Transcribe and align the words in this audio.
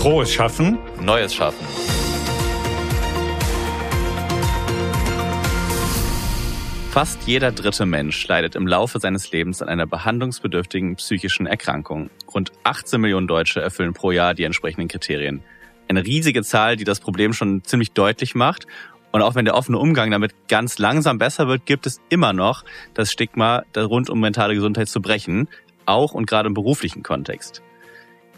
Frohes 0.00 0.32
Schaffen. 0.32 0.78
Neues 1.02 1.34
Schaffen. 1.34 1.62
Fast 6.90 7.24
jeder 7.26 7.52
dritte 7.52 7.84
Mensch 7.84 8.26
leidet 8.26 8.54
im 8.54 8.66
Laufe 8.66 8.98
seines 8.98 9.30
Lebens 9.30 9.60
an 9.60 9.68
einer 9.68 9.86
behandlungsbedürftigen 9.86 10.96
psychischen 10.96 11.46
Erkrankung. 11.46 12.08
Rund 12.32 12.50
18 12.64 12.98
Millionen 12.98 13.26
Deutsche 13.26 13.60
erfüllen 13.60 13.92
pro 13.92 14.10
Jahr 14.10 14.32
die 14.32 14.44
entsprechenden 14.44 14.88
Kriterien. 14.88 15.42
Eine 15.86 16.02
riesige 16.06 16.42
Zahl, 16.44 16.76
die 16.76 16.84
das 16.84 17.00
Problem 17.00 17.34
schon 17.34 17.62
ziemlich 17.64 17.92
deutlich 17.92 18.34
macht. 18.34 18.66
Und 19.12 19.20
auch 19.20 19.34
wenn 19.34 19.44
der 19.44 19.54
offene 19.54 19.76
Umgang 19.76 20.10
damit 20.10 20.32
ganz 20.48 20.78
langsam 20.78 21.18
besser 21.18 21.46
wird, 21.46 21.66
gibt 21.66 21.84
es 21.84 22.00
immer 22.08 22.32
noch 22.32 22.64
das 22.94 23.12
Stigma, 23.12 23.64
rund 23.76 24.08
um 24.08 24.18
mentale 24.18 24.54
Gesundheit 24.54 24.88
zu 24.88 25.02
brechen, 25.02 25.46
auch 25.84 26.12
und 26.12 26.26
gerade 26.26 26.46
im 26.46 26.54
beruflichen 26.54 27.02
Kontext. 27.02 27.60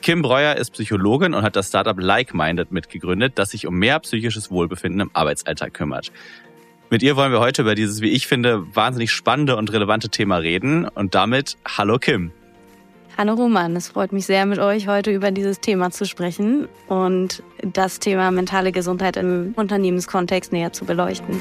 Kim 0.02 0.20
Breuer 0.20 0.56
ist 0.56 0.70
Psychologin 0.72 1.32
und 1.32 1.44
hat 1.44 1.54
das 1.54 1.68
Startup 1.68 1.98
Like-Minded 1.98 2.72
mitgegründet, 2.72 3.34
das 3.36 3.50
sich 3.50 3.68
um 3.68 3.78
mehr 3.78 4.00
psychisches 4.00 4.50
Wohlbefinden 4.50 5.00
im 5.00 5.10
Arbeitsalltag 5.12 5.74
kümmert. 5.74 6.10
Mit 6.90 7.04
ihr 7.04 7.16
wollen 7.16 7.30
wir 7.30 7.38
heute 7.38 7.62
über 7.62 7.76
dieses, 7.76 8.00
wie 8.02 8.10
ich 8.10 8.26
finde, 8.26 8.66
wahnsinnig 8.74 9.12
spannende 9.12 9.56
und 9.56 9.72
relevante 9.72 10.08
Thema 10.08 10.38
reden. 10.38 10.88
Und 10.88 11.14
damit, 11.14 11.56
hallo 11.66 11.98
Kim. 11.98 12.32
Hallo 13.16 13.34
Roman, 13.34 13.76
es 13.76 13.88
freut 13.88 14.12
mich 14.12 14.26
sehr, 14.26 14.44
mit 14.44 14.58
euch 14.58 14.88
heute 14.88 15.12
über 15.12 15.30
dieses 15.30 15.60
Thema 15.60 15.90
zu 15.90 16.04
sprechen 16.04 16.66
und 16.88 17.42
das 17.62 18.00
Thema 18.00 18.30
mentale 18.30 18.72
Gesundheit 18.72 19.16
im 19.16 19.52
Unternehmenskontext 19.56 20.52
näher 20.52 20.72
zu 20.72 20.84
beleuchten. 20.84 21.40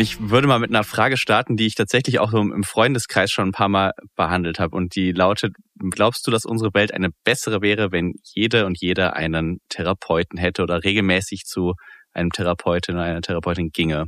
Ich 0.00 0.30
würde 0.30 0.46
mal 0.46 0.60
mit 0.60 0.70
einer 0.70 0.84
Frage 0.84 1.16
starten, 1.16 1.56
die 1.56 1.66
ich 1.66 1.74
tatsächlich 1.74 2.20
auch 2.20 2.30
so 2.30 2.38
im 2.38 2.62
Freundeskreis 2.62 3.32
schon 3.32 3.48
ein 3.48 3.52
paar 3.52 3.68
Mal 3.68 3.94
behandelt 4.14 4.60
habe. 4.60 4.76
Und 4.76 4.94
die 4.94 5.10
lautet, 5.10 5.56
glaubst 5.90 6.24
du, 6.24 6.30
dass 6.30 6.44
unsere 6.44 6.72
Welt 6.72 6.94
eine 6.94 7.08
bessere 7.24 7.62
wäre, 7.62 7.90
wenn 7.90 8.14
jede 8.22 8.64
und 8.64 8.80
jeder 8.80 9.16
einen 9.16 9.58
Therapeuten 9.68 10.38
hätte 10.38 10.62
oder 10.62 10.84
regelmäßig 10.84 11.46
zu 11.46 11.74
einem 12.12 12.30
Therapeuten 12.30 12.94
oder 12.94 13.06
einer 13.06 13.22
Therapeutin 13.22 13.70
ginge? 13.72 14.06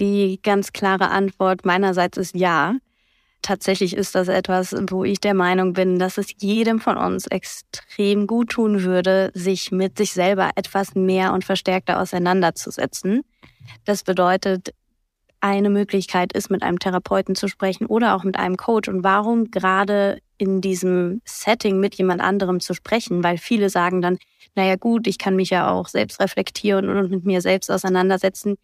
Die 0.00 0.40
ganz 0.42 0.72
klare 0.72 1.08
Antwort 1.10 1.64
meinerseits 1.64 2.18
ist 2.18 2.34
ja. 2.34 2.74
Tatsächlich 3.44 3.94
ist 3.94 4.14
das 4.14 4.28
etwas, 4.28 4.74
wo 4.88 5.04
ich 5.04 5.20
der 5.20 5.34
Meinung 5.34 5.74
bin, 5.74 5.98
dass 5.98 6.16
es 6.16 6.28
jedem 6.38 6.80
von 6.80 6.96
uns 6.96 7.26
extrem 7.26 8.26
gut 8.26 8.48
tun 8.48 8.84
würde, 8.84 9.30
sich 9.34 9.70
mit 9.70 9.98
sich 9.98 10.14
selber 10.14 10.52
etwas 10.56 10.94
mehr 10.94 11.34
und 11.34 11.44
verstärkter 11.44 12.00
auseinanderzusetzen. 12.00 13.20
Das 13.84 14.02
bedeutet, 14.02 14.72
eine 15.40 15.68
Möglichkeit 15.68 16.32
ist, 16.32 16.50
mit 16.50 16.62
einem 16.62 16.78
Therapeuten 16.78 17.34
zu 17.34 17.48
sprechen 17.48 17.84
oder 17.84 18.16
auch 18.16 18.24
mit 18.24 18.38
einem 18.38 18.56
Coach. 18.56 18.88
Und 18.88 19.04
warum 19.04 19.50
gerade 19.50 20.20
in 20.38 20.62
diesem 20.62 21.20
Setting 21.26 21.78
mit 21.78 21.96
jemand 21.96 22.22
anderem 22.22 22.60
zu 22.60 22.72
sprechen? 22.72 23.22
Weil 23.22 23.36
viele 23.36 23.68
sagen 23.68 24.00
dann, 24.00 24.16
naja 24.54 24.76
gut, 24.76 25.06
ich 25.06 25.18
kann 25.18 25.36
mich 25.36 25.50
ja 25.50 25.70
auch 25.70 25.88
selbst 25.88 26.18
reflektieren 26.18 26.88
und 26.88 27.10
mit 27.10 27.26
mir 27.26 27.42
selbst 27.42 27.70
auseinandersetzen. 27.70 28.56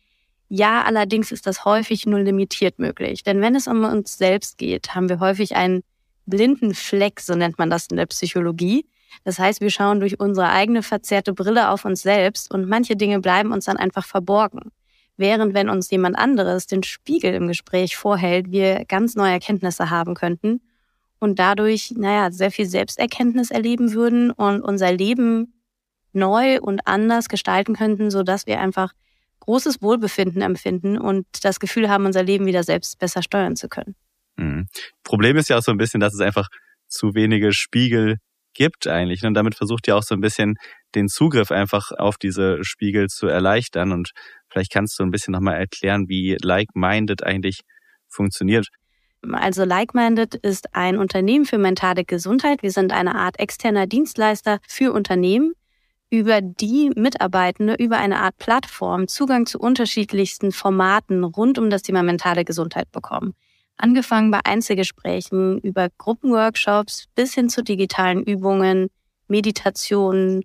Ja, 0.52 0.82
allerdings 0.82 1.30
ist 1.30 1.46
das 1.46 1.64
häufig 1.64 2.06
nur 2.06 2.18
limitiert 2.18 2.80
möglich. 2.80 3.22
Denn 3.22 3.40
wenn 3.40 3.54
es 3.54 3.68
um 3.68 3.84
uns 3.84 4.18
selbst 4.18 4.58
geht, 4.58 4.96
haben 4.96 5.08
wir 5.08 5.20
häufig 5.20 5.54
einen 5.54 5.82
blinden 6.26 6.74
Fleck, 6.74 7.20
so 7.20 7.36
nennt 7.36 7.56
man 7.56 7.70
das 7.70 7.86
in 7.86 7.96
der 7.96 8.06
Psychologie. 8.06 8.84
Das 9.22 9.38
heißt, 9.38 9.60
wir 9.60 9.70
schauen 9.70 10.00
durch 10.00 10.18
unsere 10.18 10.50
eigene 10.50 10.82
verzerrte 10.82 11.34
Brille 11.34 11.70
auf 11.70 11.84
uns 11.84 12.02
selbst 12.02 12.52
und 12.52 12.68
manche 12.68 12.96
Dinge 12.96 13.20
bleiben 13.20 13.52
uns 13.52 13.66
dann 13.66 13.76
einfach 13.76 14.04
verborgen. 14.04 14.72
Während 15.16 15.54
wenn 15.54 15.68
uns 15.68 15.88
jemand 15.90 16.18
anderes 16.18 16.66
den 16.66 16.82
Spiegel 16.82 17.32
im 17.34 17.46
Gespräch 17.46 17.96
vorhält, 17.96 18.50
wir 18.50 18.84
ganz 18.86 19.14
neue 19.14 19.32
Erkenntnisse 19.32 19.90
haben 19.90 20.14
könnten 20.14 20.62
und 21.20 21.38
dadurch, 21.38 21.92
naja, 21.96 22.32
sehr 22.32 22.50
viel 22.50 22.66
Selbsterkenntnis 22.66 23.52
erleben 23.52 23.92
würden 23.92 24.32
und 24.32 24.62
unser 24.62 24.90
Leben 24.90 25.54
neu 26.12 26.60
und 26.60 26.88
anders 26.88 27.28
gestalten 27.28 27.76
könnten, 27.76 28.10
so 28.10 28.24
dass 28.24 28.46
wir 28.46 28.58
einfach 28.58 28.94
großes 29.40 29.82
Wohlbefinden 29.82 30.42
empfinden 30.42 30.98
und 30.98 31.26
das 31.42 31.60
Gefühl 31.60 31.88
haben, 31.88 32.06
unser 32.06 32.22
Leben 32.22 32.46
wieder 32.46 32.62
selbst 32.62 32.98
besser 32.98 33.22
steuern 33.22 33.56
zu 33.56 33.68
können. 33.68 33.96
Mhm. 34.36 34.66
Problem 35.04 35.36
ist 35.36 35.48
ja 35.48 35.58
auch 35.58 35.62
so 35.62 35.72
ein 35.72 35.78
bisschen, 35.78 36.00
dass 36.00 36.14
es 36.14 36.20
einfach 36.20 36.48
zu 36.88 37.14
wenige 37.14 37.52
Spiegel 37.52 38.16
gibt 38.54 38.86
eigentlich. 38.86 39.24
Und 39.24 39.34
damit 39.34 39.54
versucht 39.54 39.86
ihr 39.86 39.96
auch 39.96 40.02
so 40.02 40.14
ein 40.14 40.20
bisschen 40.20 40.56
den 40.94 41.08
Zugriff 41.08 41.50
einfach 41.50 41.92
auf 41.92 42.16
diese 42.18 42.64
Spiegel 42.64 43.08
zu 43.08 43.26
erleichtern. 43.26 43.92
Und 43.92 44.10
vielleicht 44.48 44.72
kannst 44.72 44.98
du 44.98 45.04
ein 45.04 45.10
bisschen 45.10 45.32
nochmal 45.32 45.56
erklären, 45.56 46.08
wie 46.08 46.36
Like-Minded 46.40 47.24
eigentlich 47.24 47.60
funktioniert. 48.08 48.68
Also 49.22 49.64
Like-Minded 49.64 50.34
ist 50.36 50.74
ein 50.74 50.96
Unternehmen 50.96 51.44
für 51.44 51.58
mentale 51.58 52.04
Gesundheit. 52.04 52.62
Wir 52.62 52.70
sind 52.70 52.92
eine 52.92 53.14
Art 53.14 53.38
externer 53.38 53.86
Dienstleister 53.86 54.60
für 54.66 54.92
Unternehmen, 54.92 55.52
über 56.10 56.40
die 56.40 56.90
Mitarbeitende 56.96 57.74
über 57.74 57.98
eine 57.98 58.18
Art 58.18 58.36
Plattform 58.38 59.06
Zugang 59.06 59.46
zu 59.46 59.60
unterschiedlichsten 59.60 60.50
Formaten 60.50 61.22
rund 61.22 61.58
um 61.58 61.70
das 61.70 61.82
Thema 61.82 62.02
mentale 62.02 62.44
Gesundheit 62.44 62.90
bekommen. 62.90 63.34
Angefangen 63.76 64.30
bei 64.30 64.40
Einzelgesprächen, 64.44 65.60
über 65.60 65.88
Gruppenworkshops 65.96 67.06
bis 67.14 67.32
hin 67.32 67.48
zu 67.48 67.62
digitalen 67.62 68.22
Übungen, 68.22 68.88
Meditationen 69.28 70.42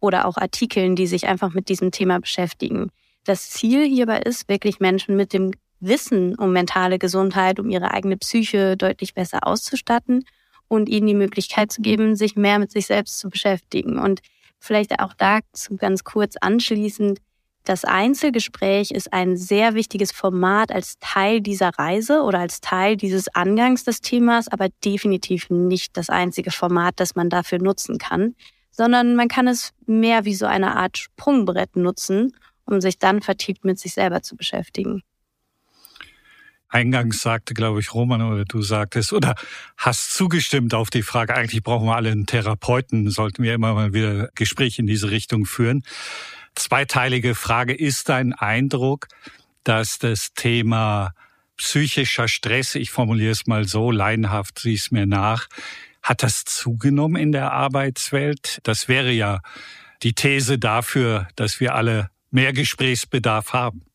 oder 0.00 0.26
auch 0.26 0.36
Artikeln, 0.36 0.94
die 0.94 1.08
sich 1.08 1.26
einfach 1.26 1.52
mit 1.52 1.68
diesem 1.68 1.90
Thema 1.90 2.20
beschäftigen. 2.20 2.90
Das 3.24 3.50
Ziel 3.50 3.84
hierbei 3.84 4.20
ist, 4.20 4.48
wirklich 4.48 4.78
Menschen 4.78 5.16
mit 5.16 5.32
dem 5.32 5.50
Wissen 5.80 6.34
um 6.36 6.52
mentale 6.52 6.98
Gesundheit, 6.98 7.60
um 7.60 7.68
ihre 7.68 7.92
eigene 7.92 8.16
Psyche 8.16 8.76
deutlich 8.76 9.14
besser 9.14 9.46
auszustatten 9.46 10.24
und 10.68 10.88
ihnen 10.88 11.08
die 11.08 11.14
Möglichkeit 11.14 11.72
zu 11.72 11.82
geben, 11.82 12.14
sich 12.14 12.36
mehr 12.36 12.58
mit 12.58 12.70
sich 12.70 12.86
selbst 12.86 13.18
zu 13.18 13.28
beschäftigen. 13.28 13.98
Und 13.98 14.20
vielleicht 14.58 15.00
auch 15.00 15.14
dazu 15.14 15.76
ganz 15.76 16.04
kurz 16.04 16.36
anschließend, 16.40 17.20
das 17.68 17.84
Einzelgespräch 17.84 18.92
ist 18.92 19.12
ein 19.12 19.36
sehr 19.36 19.74
wichtiges 19.74 20.10
Format 20.10 20.72
als 20.72 20.98
Teil 21.00 21.42
dieser 21.42 21.68
Reise 21.68 22.22
oder 22.22 22.38
als 22.38 22.62
Teil 22.62 22.96
dieses 22.96 23.28
Angangs 23.34 23.84
des 23.84 24.00
Themas, 24.00 24.48
aber 24.48 24.68
definitiv 24.86 25.50
nicht 25.50 25.94
das 25.98 26.08
einzige 26.08 26.50
Format, 26.50 26.94
das 26.96 27.14
man 27.14 27.28
dafür 27.28 27.58
nutzen 27.58 27.98
kann, 27.98 28.34
sondern 28.70 29.16
man 29.16 29.28
kann 29.28 29.46
es 29.48 29.74
mehr 29.84 30.24
wie 30.24 30.34
so 30.34 30.46
eine 30.46 30.76
Art 30.76 30.96
Sprungbrett 30.96 31.76
nutzen, 31.76 32.34
um 32.64 32.80
sich 32.80 32.98
dann 32.98 33.20
vertieft 33.20 33.66
mit 33.66 33.78
sich 33.78 33.92
selber 33.92 34.22
zu 34.22 34.34
beschäftigen. 34.34 35.02
Eingangs 36.68 37.20
sagte, 37.20 37.54
glaube 37.54 37.80
ich, 37.80 37.94
Roman 37.94 38.22
oder 38.22 38.44
du 38.44 38.62
sagtest 38.62 39.12
oder 39.12 39.34
hast 39.76 40.14
zugestimmt 40.14 40.74
auf 40.74 40.90
die 40.90 41.02
Frage, 41.02 41.34
eigentlich 41.34 41.62
brauchen 41.62 41.86
wir 41.86 41.96
alle 41.96 42.10
einen 42.10 42.26
Therapeuten, 42.26 43.10
sollten 43.10 43.42
wir 43.42 43.54
immer 43.54 43.74
mal 43.74 43.92
wieder 43.94 44.28
Gespräche 44.34 44.82
in 44.82 44.86
diese 44.86 45.10
Richtung 45.10 45.46
führen. 45.46 45.82
Zweiteilige 46.54 47.34
Frage, 47.34 47.74
ist 47.74 48.08
dein 48.08 48.32
Eindruck, 48.32 49.08
dass 49.64 49.98
das 49.98 50.34
Thema 50.34 51.12
psychischer 51.56 52.28
Stress, 52.28 52.74
ich 52.74 52.90
formuliere 52.90 53.32
es 53.32 53.46
mal 53.46 53.66
so, 53.66 53.90
laienhaft, 53.90 54.58
sieh 54.58 54.74
es 54.74 54.90
mir 54.90 55.06
nach, 55.06 55.48
hat 56.02 56.22
das 56.22 56.44
zugenommen 56.44 57.20
in 57.20 57.32
der 57.32 57.52
Arbeitswelt? 57.52 58.60
Das 58.62 58.88
wäre 58.88 59.10
ja 59.10 59.40
die 60.02 60.14
These 60.14 60.58
dafür, 60.58 61.28
dass 61.36 61.60
wir 61.60 61.74
alle 61.74 62.10
mehr 62.30 62.52
Gesprächsbedarf 62.52 63.52
haben. 63.52 63.87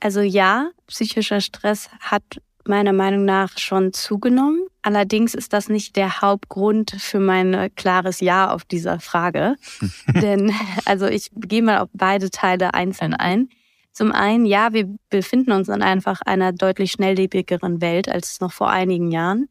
Also 0.00 0.20
ja, 0.20 0.70
psychischer 0.86 1.40
Stress 1.40 1.88
hat 2.00 2.22
meiner 2.66 2.92
Meinung 2.92 3.24
nach 3.24 3.58
schon 3.58 3.92
zugenommen. 3.92 4.66
Allerdings 4.82 5.34
ist 5.34 5.52
das 5.52 5.68
nicht 5.68 5.96
der 5.96 6.20
Hauptgrund 6.20 6.96
für 6.98 7.20
mein 7.20 7.70
klares 7.74 8.20
Ja 8.20 8.50
auf 8.50 8.64
dieser 8.64 9.00
Frage. 9.00 9.56
Denn, 10.14 10.52
also 10.84 11.06
ich 11.06 11.30
gehe 11.34 11.62
mal 11.62 11.78
auf 11.78 11.88
beide 11.92 12.30
Teile 12.30 12.74
einzeln 12.74 13.14
ein. 13.14 13.48
Zum 13.92 14.12
einen, 14.12 14.44
ja, 14.44 14.72
wir 14.72 14.92
befinden 15.08 15.52
uns 15.52 15.68
in 15.68 15.80
einfach 15.80 16.20
einer 16.22 16.52
deutlich 16.52 16.92
schnelllebigeren 16.92 17.80
Welt 17.80 18.08
als 18.08 18.40
noch 18.40 18.52
vor 18.52 18.68
einigen 18.68 19.10
Jahren. 19.10 19.48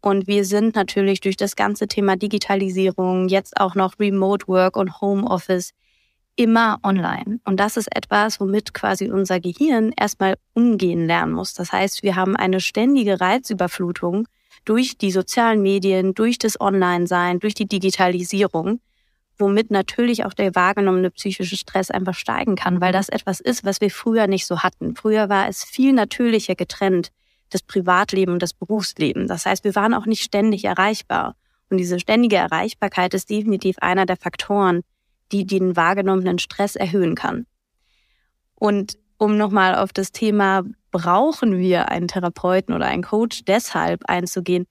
Und 0.00 0.26
wir 0.26 0.44
sind 0.44 0.76
natürlich 0.76 1.20
durch 1.20 1.36
das 1.36 1.56
ganze 1.56 1.88
Thema 1.88 2.16
Digitalisierung, 2.16 3.28
jetzt 3.28 3.58
auch 3.58 3.74
noch 3.74 3.98
Remote 3.98 4.46
Work 4.46 4.76
und 4.76 5.00
Homeoffice 5.00 5.72
immer 6.38 6.78
online. 6.84 7.40
Und 7.44 7.58
das 7.58 7.76
ist 7.76 7.94
etwas, 7.94 8.38
womit 8.38 8.72
quasi 8.72 9.10
unser 9.10 9.40
Gehirn 9.40 9.92
erstmal 9.98 10.36
umgehen 10.54 11.06
lernen 11.06 11.32
muss. 11.32 11.52
Das 11.52 11.72
heißt, 11.72 12.04
wir 12.04 12.14
haben 12.14 12.36
eine 12.36 12.60
ständige 12.60 13.20
Reizüberflutung 13.20 14.28
durch 14.64 14.96
die 14.96 15.10
sozialen 15.10 15.62
Medien, 15.62 16.14
durch 16.14 16.38
das 16.38 16.60
Online-Sein, 16.60 17.40
durch 17.40 17.54
die 17.54 17.66
Digitalisierung, 17.66 18.80
womit 19.36 19.72
natürlich 19.72 20.24
auch 20.24 20.32
der 20.32 20.54
wahrgenommene 20.54 21.10
psychische 21.10 21.56
Stress 21.56 21.90
einfach 21.90 22.14
steigen 22.14 22.54
kann, 22.54 22.80
weil 22.80 22.92
das 22.92 23.08
etwas 23.08 23.40
ist, 23.40 23.64
was 23.64 23.80
wir 23.80 23.90
früher 23.90 24.28
nicht 24.28 24.46
so 24.46 24.60
hatten. 24.60 24.94
Früher 24.94 25.28
war 25.28 25.48
es 25.48 25.64
viel 25.64 25.92
natürlicher 25.92 26.54
getrennt, 26.54 27.10
das 27.50 27.62
Privatleben 27.62 28.34
und 28.34 28.42
das 28.42 28.52
Berufsleben. 28.52 29.26
Das 29.26 29.44
heißt, 29.44 29.64
wir 29.64 29.74
waren 29.74 29.94
auch 29.94 30.06
nicht 30.06 30.22
ständig 30.22 30.64
erreichbar. 30.64 31.34
Und 31.68 31.78
diese 31.78 31.98
ständige 31.98 32.36
Erreichbarkeit 32.36 33.12
ist 33.12 33.28
definitiv 33.28 33.78
einer 33.80 34.06
der 34.06 34.16
Faktoren, 34.16 34.82
die 35.32 35.46
den 35.46 35.76
wahrgenommenen 35.76 36.38
Stress 36.38 36.76
erhöhen 36.76 37.14
kann. 37.14 37.46
Und 38.54 38.98
um 39.18 39.36
nochmal 39.36 39.74
auf 39.74 39.92
das 39.92 40.12
Thema 40.12 40.62
brauchen 40.90 41.58
wir 41.58 41.90
einen 41.90 42.08
Therapeuten 42.08 42.74
oder 42.74 42.86
einen 42.86 43.02
Coach 43.02 43.44
deshalb 43.44 44.04
einzugehen, 44.06 44.66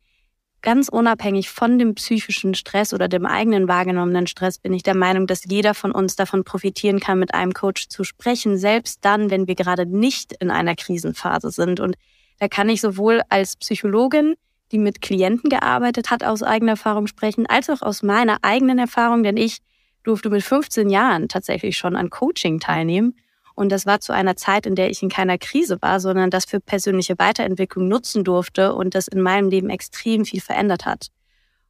ganz 0.61 0.89
unabhängig 0.89 1.49
von 1.49 1.77
dem 1.77 1.95
psychischen 1.95 2.53
Stress 2.53 2.93
oder 2.93 3.07
dem 3.07 3.25
eigenen 3.25 3.67
wahrgenommenen 3.67 4.27
Stress 4.27 4.57
bin 4.57 4.73
ich 4.73 4.83
der 4.83 4.95
Meinung, 4.95 5.27
dass 5.27 5.45
jeder 5.45 5.73
von 5.73 5.91
uns 5.91 6.15
davon 6.15 6.43
profitieren 6.43 6.99
kann, 6.99 7.19
mit 7.19 7.33
einem 7.33 7.53
Coach 7.53 7.89
zu 7.89 8.03
sprechen, 8.03 8.57
selbst 8.57 9.05
dann, 9.05 9.29
wenn 9.29 9.47
wir 9.47 9.55
gerade 9.55 9.85
nicht 9.85 10.33
in 10.33 10.49
einer 10.49 10.75
Krisenphase 10.75 11.51
sind. 11.51 11.79
Und 11.79 11.95
da 12.39 12.47
kann 12.47 12.69
ich 12.69 12.81
sowohl 12.81 13.21
als 13.29 13.55
Psychologin, 13.57 14.35
die 14.71 14.79
mit 14.79 15.01
Klienten 15.01 15.49
gearbeitet 15.49 16.11
hat, 16.11 16.23
aus 16.23 16.43
eigener 16.43 16.71
Erfahrung 16.71 17.07
sprechen, 17.07 17.45
als 17.45 17.69
auch 17.69 17.81
aus 17.81 18.03
meiner 18.03 18.39
eigenen 18.41 18.79
Erfahrung, 18.79 19.23
denn 19.23 19.37
ich 19.37 19.59
durfte 20.07 20.29
mit 20.29 20.43
15 20.43 20.89
Jahren 20.89 21.27
tatsächlich 21.27 21.77
schon 21.77 21.95
an 21.95 22.09
Coaching 22.09 22.59
teilnehmen 22.59 23.15
und 23.59 23.71
das 23.71 23.87
war 23.87 23.99
zu 23.99 24.13
einer 24.13 24.35
Zeit, 24.35 24.67
in 24.67 24.75
der 24.75 24.91
ich 24.91 25.01
in 25.01 25.09
keiner 25.09 25.39
Krise 25.39 25.81
war, 25.81 25.99
sondern 25.99 26.29
das 26.29 26.45
für 26.45 26.59
persönliche 26.59 27.17
Weiterentwicklung 27.17 27.87
nutzen 27.87 28.23
durfte 28.23 28.75
und 28.75 28.93
das 28.93 29.07
in 29.07 29.19
meinem 29.19 29.49
Leben 29.49 29.71
extrem 29.71 30.25
viel 30.25 30.41
verändert 30.41 30.85
hat. 30.85 31.07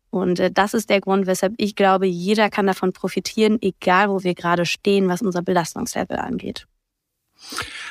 Und 0.09 0.37
äh, 0.41 0.51
das 0.51 0.73
ist 0.73 0.89
der 0.89 0.99
Grund, 0.99 1.27
weshalb 1.27 1.53
ich 1.55 1.77
glaube, 1.77 2.05
jeder 2.05 2.49
kann 2.49 2.67
davon 2.67 2.91
profitieren, 2.91 3.57
egal 3.61 4.09
wo 4.09 4.21
wir 4.21 4.35
gerade 4.35 4.65
stehen, 4.65 5.07
was 5.07 5.21
unser 5.21 5.41
Belastungslevel 5.41 6.17
angeht. 6.17 6.67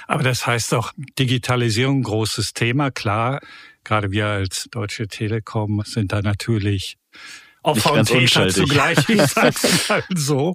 Aber 0.06 0.22
das 0.22 0.46
heißt 0.46 0.72
doch, 0.72 0.92
Digitalisierung 1.18 2.02
großes 2.02 2.52
Thema, 2.52 2.90
klar. 2.90 3.40
Gerade 3.82 4.10
wir 4.10 4.26
als 4.26 4.68
Deutsche 4.70 5.08
Telekom 5.08 5.82
sind 5.86 6.12
da 6.12 6.20
natürlich 6.20 6.98
Opfer 7.66 7.92
und 7.94 8.04
Täter 8.06 8.48
zugleich, 8.48 9.08
ich 9.08 9.22
sag's 9.26 9.88
mal 9.88 10.04
so. 10.14 10.54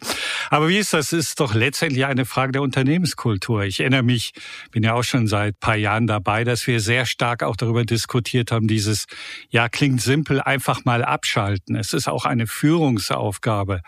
Aber 0.50 0.70
wie 0.70 0.78
ist 0.78 0.94
das? 0.94 1.12
Ist 1.12 1.40
doch 1.42 1.54
letztendlich 1.54 2.06
eine 2.06 2.26
Frage 2.26 2.54
der 2.54 2.62
Unternehmenskultur. 2.62 3.64
Ich 3.64 3.82
erinnere 3.82 4.04
mich, 4.04 4.32
bin 4.72 4.84
ja 4.84 4.94
auch 4.94 5.04
schon 5.04 5.28
seit 5.28 5.60
paar 5.60 5.76
Jahren 5.76 6.08
dabei, 6.08 6.46
dass 6.46 6.66
wir 6.68 6.80
sehr 6.80 7.06
stark 7.06 7.44
auch 7.44 7.58
darüber 7.58 7.84
diskutiert 7.84 8.52
haben, 8.52 8.68
dieses, 8.68 9.06
ja, 9.50 9.68
klingt 9.68 10.02
simpel, 10.02 10.40
einfach 10.40 10.86
mal 10.86 11.04
abschalten. 11.04 11.76
Es 11.76 11.92
ist 11.94 12.08
auch 12.08 12.26
eine 12.26 12.48
Führungsaufgabe. 12.48 13.82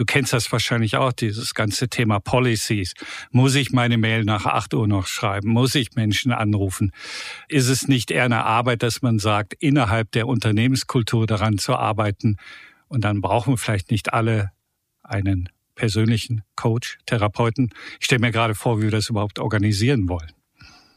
Du 0.00 0.06
kennst 0.06 0.32
das 0.32 0.50
wahrscheinlich 0.50 0.96
auch, 0.96 1.12
dieses 1.12 1.52
ganze 1.52 1.90
Thema 1.90 2.20
Policies. 2.20 2.94
Muss 3.32 3.54
ich 3.54 3.70
meine 3.70 3.98
Mail 3.98 4.24
nach 4.24 4.46
8 4.46 4.72
Uhr 4.72 4.88
noch 4.88 5.06
schreiben? 5.06 5.50
Muss 5.50 5.74
ich 5.74 5.94
Menschen 5.94 6.32
anrufen? 6.32 6.92
Ist 7.48 7.68
es 7.68 7.86
nicht 7.86 8.10
eher 8.10 8.24
eine 8.24 8.46
Arbeit, 8.46 8.82
dass 8.82 9.02
man 9.02 9.18
sagt, 9.18 9.52
innerhalb 9.52 10.10
der 10.12 10.26
Unternehmenskultur 10.26 11.26
daran 11.26 11.58
zu 11.58 11.76
arbeiten, 11.76 12.38
und 12.88 13.04
dann 13.04 13.20
brauchen 13.20 13.58
vielleicht 13.58 13.90
nicht 13.90 14.14
alle 14.14 14.52
einen 15.02 15.50
persönlichen 15.74 16.44
Coach, 16.56 16.96
Therapeuten. 17.04 17.68
Ich 17.98 18.06
stelle 18.06 18.20
mir 18.20 18.32
gerade 18.32 18.54
vor, 18.54 18.78
wie 18.78 18.84
wir 18.84 18.90
das 18.90 19.10
überhaupt 19.10 19.38
organisieren 19.38 20.08
wollen. 20.08 20.32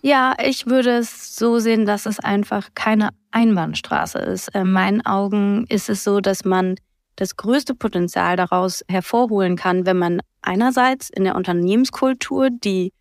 Ja, 0.01 0.33
ich 0.41 0.67
würde 0.67 0.99
es 0.99 1.35
so 1.35 1.59
sehen, 1.59 1.85
dass 1.85 2.06
es 2.06 2.21
einfach 2.21 2.69
keine 2.73 3.09
Einbahnstraße 3.31 4.19
ist. 4.19 4.56
In 4.56 4.71
meinen 4.71 5.06
Augen 5.06 5.65
ist 5.67 5.89
es 5.89 6.06
so, 6.06 6.21
dass 6.21 6.45
man 6.45 6.75
das 7.15 7.36
größte 7.36 7.75
Potenzial 7.75 8.36
daraus 8.36 8.83
hervorholen 8.88 9.56
kann, 9.56 9.86
wenn 9.86 9.98
man 9.98 10.21
einerseits 10.42 11.10
in 11.10 11.24
der 11.24 11.36
Unternehmenskultur 11.36 12.50
die 12.50 12.92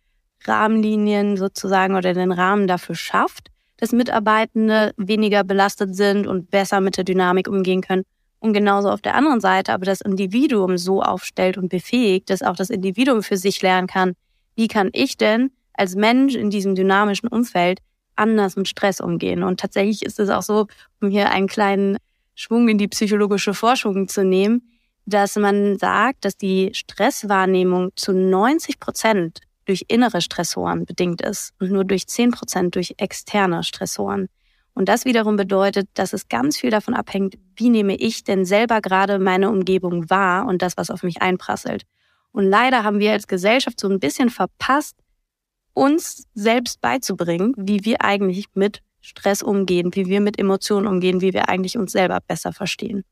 Rahmenlinien 0.45 1.37
sozusagen 1.37 1.95
oder 1.95 2.13
den 2.13 2.31
Rahmen 2.31 2.67
dafür 2.67 2.95
schafft, 2.95 3.49
dass 3.77 3.91
Mitarbeitende 3.91 4.93
weniger 4.97 5.43
belastet 5.43 5.95
sind 5.95 6.27
und 6.27 6.51
besser 6.51 6.79
mit 6.81 6.97
der 6.97 7.03
Dynamik 7.03 7.47
umgehen 7.47 7.81
können 7.81 8.03
und 8.43 8.51
genauso 8.51 8.89
auf 8.89 9.01
der 9.01 9.15
anderen 9.15 9.39
Seite 9.39 9.71
aber 9.71 9.85
das 9.85 10.01
Individuum 10.01 10.77
so 10.77 11.01
aufstellt 11.01 11.57
und 11.57 11.69
befähigt, 11.69 12.29
dass 12.29 12.41
auch 12.41 12.57
das 12.57 12.69
Individuum 12.69 13.23
für 13.23 13.37
sich 13.37 13.61
lernen 13.61 13.87
kann, 13.87 14.15
wie 14.55 14.67
kann 14.67 14.89
ich 14.91 15.15
denn 15.15 15.51
als 15.73 15.95
Mensch 15.95 16.35
in 16.35 16.49
diesem 16.49 16.75
dynamischen 16.75 17.29
Umfeld 17.29 17.79
anders 18.17 18.57
mit 18.57 18.67
Stress 18.67 18.99
umgehen. 18.99 19.43
Und 19.43 19.61
tatsächlich 19.61 20.03
ist 20.03 20.19
es 20.19 20.29
auch 20.29 20.41
so, 20.41 20.67
um 21.01 21.09
hier 21.09 21.29
einen 21.29 21.47
kleinen 21.47 21.97
Schwung 22.35 22.67
in 22.67 22.77
die 22.77 22.87
psychologische 22.87 23.53
Forschung 23.53 24.07
zu 24.07 24.23
nehmen, 24.23 24.69
dass 25.05 25.35
man 25.35 25.77
sagt, 25.77 26.25
dass 26.25 26.37
die 26.37 26.71
Stresswahrnehmung 26.73 27.91
zu 27.95 28.13
90 28.13 28.79
Prozent 28.79 29.41
durch 29.65 29.85
innere 29.87 30.21
Stressoren 30.21 30.85
bedingt 30.85 31.21
ist 31.21 31.53
und 31.59 31.71
nur 31.71 31.85
durch 31.85 32.07
10 32.07 32.31
Prozent 32.31 32.75
durch 32.75 32.95
externe 32.97 33.63
Stressoren. 33.63 34.27
Und 34.73 34.89
das 34.89 35.05
wiederum 35.05 35.35
bedeutet, 35.35 35.87
dass 35.93 36.13
es 36.13 36.27
ganz 36.29 36.57
viel 36.57 36.71
davon 36.71 36.95
abhängt, 36.95 37.37
wie 37.55 37.69
nehme 37.69 37.95
ich 37.95 38.23
denn 38.23 38.43
selber 38.43 38.81
gerade 38.81 39.19
meine 39.19 39.49
Umgebung 39.49 40.09
wahr 40.09 40.47
und 40.47 40.61
das, 40.61 40.77
was 40.77 40.89
auf 40.89 41.03
mich 41.03 41.21
einprasselt. 41.21 41.83
Und 42.31 42.45
leider 42.45 42.83
haben 42.83 42.99
wir 42.99 43.11
als 43.11 43.27
Gesellschaft 43.27 43.79
so 43.79 43.87
ein 43.87 43.99
bisschen 43.99 44.29
verpasst, 44.29 44.95
uns 45.73 46.27
selbst 46.33 46.81
beizubringen, 46.81 47.53
wie 47.57 47.85
wir 47.85 48.03
eigentlich 48.03 48.47
mit 48.55 48.81
Stress 49.03 49.43
umgehen, 49.43 49.91
wie 49.93 50.07
wir 50.07 50.21
mit 50.21 50.39
Emotionen 50.39 50.87
umgehen, 50.87 51.21
wie 51.21 51.33
wir 51.33 51.49
eigentlich 51.49 51.77
uns 51.77 51.91
selber 51.91 52.19
besser 52.25 52.53
verstehen. 52.53 53.03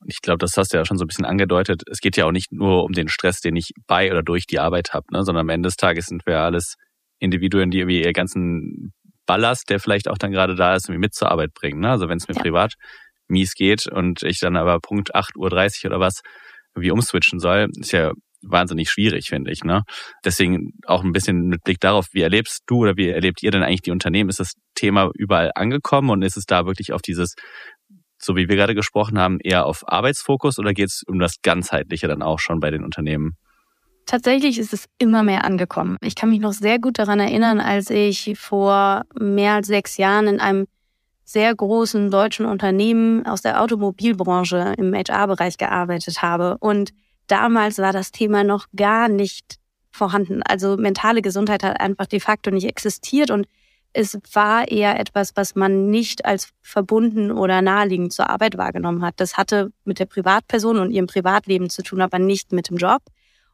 Und 0.00 0.12
ich 0.12 0.20
glaube, 0.22 0.38
das 0.38 0.56
hast 0.56 0.72
du 0.72 0.78
ja 0.78 0.84
schon 0.84 0.98
so 0.98 1.04
ein 1.04 1.08
bisschen 1.08 1.24
angedeutet. 1.24 1.82
Es 1.90 2.00
geht 2.00 2.16
ja 2.16 2.24
auch 2.26 2.32
nicht 2.32 2.52
nur 2.52 2.84
um 2.84 2.92
den 2.92 3.08
Stress, 3.08 3.40
den 3.40 3.54
ich 3.54 3.72
bei 3.86 4.10
oder 4.10 4.22
durch 4.22 4.46
die 4.46 4.58
Arbeit 4.58 4.92
habe, 4.92 5.06
ne, 5.12 5.22
sondern 5.24 5.42
am 5.42 5.48
Ende 5.50 5.68
des 5.68 5.76
Tages 5.76 6.06
sind 6.06 6.26
wir 6.26 6.40
alles 6.40 6.74
Individuen, 7.18 7.70
die 7.70 7.78
irgendwie 7.78 8.02
ihr 8.02 8.12
ganzen 8.12 8.92
Ballast, 9.26 9.70
der 9.70 9.78
vielleicht 9.78 10.08
auch 10.08 10.18
dann 10.18 10.32
gerade 10.32 10.56
da 10.56 10.74
ist, 10.74 10.88
irgendwie 10.88 11.00
mit 11.00 11.14
zur 11.14 11.30
Arbeit 11.30 11.54
bringen. 11.54 11.80
Ne? 11.80 11.90
Also 11.90 12.08
wenn 12.08 12.18
es 12.18 12.26
mir 12.26 12.34
ja. 12.34 12.42
privat 12.42 12.74
mies 13.28 13.54
geht 13.54 13.86
und 13.86 14.22
ich 14.22 14.40
dann 14.40 14.56
aber 14.56 14.80
Punkt 14.80 15.14
8.30 15.14 15.36
Uhr 15.36 15.90
oder 15.90 16.00
was 16.00 16.22
wie 16.74 16.90
umswitchen 16.90 17.38
soll, 17.38 17.68
ist 17.78 17.92
ja 17.92 18.12
wahnsinnig 18.42 18.90
schwierig, 18.90 19.28
finde 19.28 19.50
ich. 19.50 19.64
Ne? 19.64 19.82
Deswegen 20.24 20.72
auch 20.86 21.04
ein 21.04 21.12
bisschen 21.12 21.48
mit 21.48 21.62
Blick 21.62 21.80
darauf, 21.80 22.06
wie 22.12 22.22
erlebst 22.22 22.62
du 22.66 22.78
oder 22.78 22.96
wie 22.96 23.08
erlebt 23.08 23.42
ihr 23.42 23.50
denn 23.50 23.62
eigentlich 23.62 23.82
die 23.82 23.90
Unternehmen? 23.90 24.30
Ist 24.30 24.40
das 24.40 24.52
Thema 24.74 25.10
überall 25.14 25.50
angekommen 25.54 26.10
und 26.10 26.22
ist 26.22 26.36
es 26.36 26.44
da 26.44 26.66
wirklich 26.66 26.92
auf 26.92 27.02
dieses, 27.02 27.34
so 28.18 28.36
wie 28.36 28.48
wir 28.48 28.56
gerade 28.56 28.74
gesprochen 28.74 29.18
haben, 29.18 29.38
eher 29.40 29.66
auf 29.66 29.82
Arbeitsfokus 29.86 30.58
oder 30.58 30.72
geht 30.72 30.88
es 30.88 31.02
um 31.06 31.18
das 31.18 31.36
Ganzheitliche 31.42 32.08
dann 32.08 32.22
auch 32.22 32.38
schon 32.38 32.60
bei 32.60 32.70
den 32.70 32.84
Unternehmen? 32.84 33.36
Tatsächlich 34.06 34.58
ist 34.58 34.72
es 34.72 34.86
immer 34.98 35.22
mehr 35.22 35.44
angekommen. 35.44 35.96
Ich 36.00 36.16
kann 36.16 36.30
mich 36.30 36.40
noch 36.40 36.52
sehr 36.52 36.78
gut 36.78 36.98
daran 36.98 37.20
erinnern, 37.20 37.60
als 37.60 37.90
ich 37.90 38.34
vor 38.36 39.02
mehr 39.18 39.54
als 39.54 39.68
sechs 39.68 39.98
Jahren 39.98 40.26
in 40.26 40.40
einem 40.40 40.66
sehr 41.30 41.54
großen 41.54 42.10
deutschen 42.10 42.44
Unternehmen 42.44 43.24
aus 43.24 43.42
der 43.42 43.62
Automobilbranche 43.62 44.74
im 44.78 44.92
HR-Bereich 44.92 45.58
gearbeitet 45.58 46.22
habe. 46.22 46.56
Und 46.58 46.90
damals 47.30 47.78
war 47.78 47.92
das 47.92 48.12
Thema 48.12 48.44
noch 48.44 48.66
gar 48.74 49.08
nicht 49.08 49.56
vorhanden. 49.90 50.42
Also 50.42 50.76
mentale 50.76 51.22
Gesundheit 51.22 51.62
hat 51.62 51.80
einfach 51.80 52.06
de 52.06 52.20
facto 52.20 52.50
nicht 52.50 52.66
existiert 52.66 53.30
und 53.30 53.46
es 53.92 54.18
war 54.32 54.68
eher 54.68 55.00
etwas, 55.00 55.32
was 55.34 55.56
man 55.56 55.90
nicht 55.90 56.24
als 56.24 56.52
verbunden 56.62 57.32
oder 57.32 57.60
naheliegend 57.60 58.12
zur 58.12 58.30
Arbeit 58.30 58.56
wahrgenommen 58.56 59.02
hat. 59.02 59.14
Das 59.16 59.36
hatte 59.36 59.72
mit 59.84 59.98
der 59.98 60.06
Privatperson 60.06 60.78
und 60.78 60.92
ihrem 60.92 61.08
Privatleben 61.08 61.70
zu 61.70 61.82
tun, 61.82 62.00
aber 62.00 62.20
nicht 62.20 62.52
mit 62.52 62.70
dem 62.70 62.76
Job. 62.76 63.02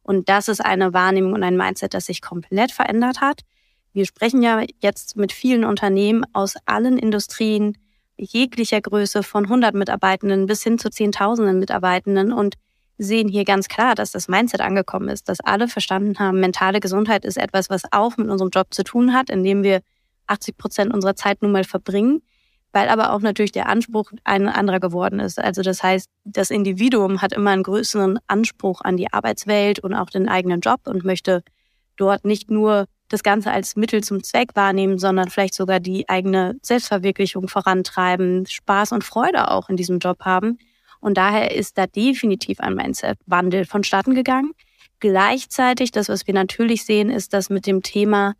Und 0.02 0.28
das 0.28 0.48
ist 0.48 0.64
eine 0.64 0.92
Wahrnehmung 0.92 1.32
und 1.32 1.42
ein 1.42 1.56
Mindset, 1.56 1.94
das 1.94 2.06
sich 2.06 2.20
komplett 2.20 2.70
verändert 2.70 3.20
hat. 3.20 3.40
Wir 3.92 4.04
sprechen 4.04 4.42
ja 4.42 4.62
jetzt 4.82 5.16
mit 5.16 5.32
vielen 5.32 5.64
Unternehmen 5.64 6.24
aus 6.34 6.54
allen 6.66 6.98
Industrien 6.98 7.78
jeglicher 8.18 8.80
Größe 8.80 9.22
von 9.22 9.44
100 9.44 9.74
Mitarbeitenden 9.74 10.46
bis 10.46 10.62
hin 10.62 10.78
zu 10.78 10.90
Zehntausenden 10.90 11.58
Mitarbeitenden 11.58 12.32
und 12.32 12.56
sehen 12.98 13.28
hier 13.28 13.44
ganz 13.44 13.68
klar, 13.68 13.94
dass 13.94 14.10
das 14.10 14.28
Mindset 14.28 14.60
angekommen 14.60 15.08
ist, 15.08 15.28
dass 15.28 15.40
alle 15.40 15.68
verstanden 15.68 16.18
haben, 16.18 16.40
mentale 16.40 16.80
Gesundheit 16.80 17.24
ist 17.24 17.36
etwas, 17.36 17.70
was 17.70 17.82
auch 17.92 18.16
mit 18.16 18.28
unserem 18.28 18.50
Job 18.50 18.68
zu 18.72 18.84
tun 18.84 19.12
hat, 19.12 19.30
indem 19.30 19.62
wir 19.62 19.80
80 20.26 20.56
Prozent 20.56 20.94
unserer 20.94 21.14
Zeit 21.14 21.42
nun 21.42 21.52
mal 21.52 21.64
verbringen 21.64 22.22
weil 22.76 22.90
aber 22.90 23.14
auch 23.14 23.20
natürlich 23.20 23.52
der 23.52 23.70
Anspruch 23.70 24.12
ein 24.24 24.48
anderer 24.48 24.80
geworden 24.80 25.18
ist. 25.18 25.40
Also 25.40 25.62
das 25.62 25.82
heißt, 25.82 26.10
das 26.24 26.50
Individuum 26.50 27.22
hat 27.22 27.32
immer 27.32 27.50
einen 27.52 27.62
größeren 27.62 28.18
Anspruch 28.26 28.82
an 28.82 28.98
die 28.98 29.10
Arbeitswelt 29.10 29.78
und 29.78 29.94
auch 29.94 30.10
den 30.10 30.28
eigenen 30.28 30.60
Job 30.60 30.80
und 30.84 31.02
möchte 31.02 31.42
dort 31.96 32.26
nicht 32.26 32.50
nur 32.50 32.84
das 33.08 33.22
Ganze 33.22 33.50
als 33.50 33.76
Mittel 33.76 34.04
zum 34.04 34.22
Zweck 34.22 34.50
wahrnehmen, 34.54 34.98
sondern 34.98 35.30
vielleicht 35.30 35.54
sogar 35.54 35.80
die 35.80 36.06
eigene 36.10 36.58
Selbstverwirklichung 36.60 37.48
vorantreiben, 37.48 38.44
Spaß 38.44 38.92
und 38.92 39.04
Freude 39.04 39.50
auch 39.50 39.70
in 39.70 39.78
diesem 39.78 39.98
Job 39.98 40.18
haben. 40.26 40.58
Und 41.00 41.16
daher 41.16 41.54
ist 41.54 41.78
da 41.78 41.86
definitiv 41.86 42.60
ein 42.60 42.74
Mindset-Wandel 42.74 43.64
vonstatten 43.64 44.14
gegangen. 44.14 44.52
Gleichzeitig, 45.00 45.90
das, 45.90 46.08
was 46.08 46.26
wir 46.26 46.34
natürlich 46.34 46.84
sehen, 46.84 47.10
ist, 47.10 47.32
dass 47.32 47.50
mit 47.50 47.66
dem 47.66 47.82
Thema 47.82 48.34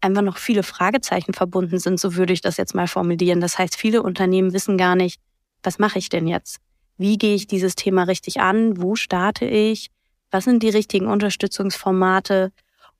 einfach 0.00 0.22
noch 0.22 0.36
viele 0.36 0.62
Fragezeichen 0.62 1.32
verbunden 1.32 1.78
sind, 1.78 1.98
so 1.98 2.14
würde 2.14 2.32
ich 2.32 2.40
das 2.40 2.56
jetzt 2.56 2.74
mal 2.74 2.88
formulieren. 2.88 3.40
Das 3.40 3.58
heißt, 3.58 3.76
viele 3.76 4.02
Unternehmen 4.02 4.52
wissen 4.52 4.76
gar 4.76 4.96
nicht, 4.96 5.20
was 5.62 5.78
mache 5.78 5.98
ich 5.98 6.08
denn 6.10 6.26
jetzt? 6.26 6.58
Wie 6.96 7.18
gehe 7.18 7.34
ich 7.34 7.46
dieses 7.46 7.74
Thema 7.74 8.04
richtig 8.04 8.40
an? 8.40 8.80
Wo 8.80 8.94
starte 8.96 9.46
ich? 9.46 9.90
Was 10.30 10.44
sind 10.44 10.62
die 10.62 10.68
richtigen 10.68 11.06
Unterstützungsformate? 11.06 12.52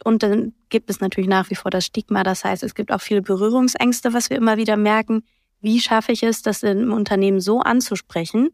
Und 0.02 0.22
dann 0.22 0.54
gibt 0.70 0.90
es 0.90 1.00
natürlich 1.00 1.28
nach 1.28 1.50
wie 1.50 1.54
vor 1.54 1.70
das 1.70 1.86
Stigma. 1.86 2.22
Das 2.24 2.44
heißt, 2.44 2.62
es 2.62 2.74
gibt 2.74 2.90
auch 2.90 3.00
viele 3.00 3.22
Berührungsängste, 3.22 4.12
was 4.12 4.30
wir 4.30 4.36
immer 4.36 4.56
wieder 4.56 4.76
merken. 4.76 5.24
Wie 5.60 5.80
schaffe 5.80 6.12
ich 6.12 6.22
es, 6.22 6.42
das 6.42 6.62
im 6.62 6.92
Unternehmen 6.92 7.40
so 7.40 7.60
anzusprechen, 7.60 8.48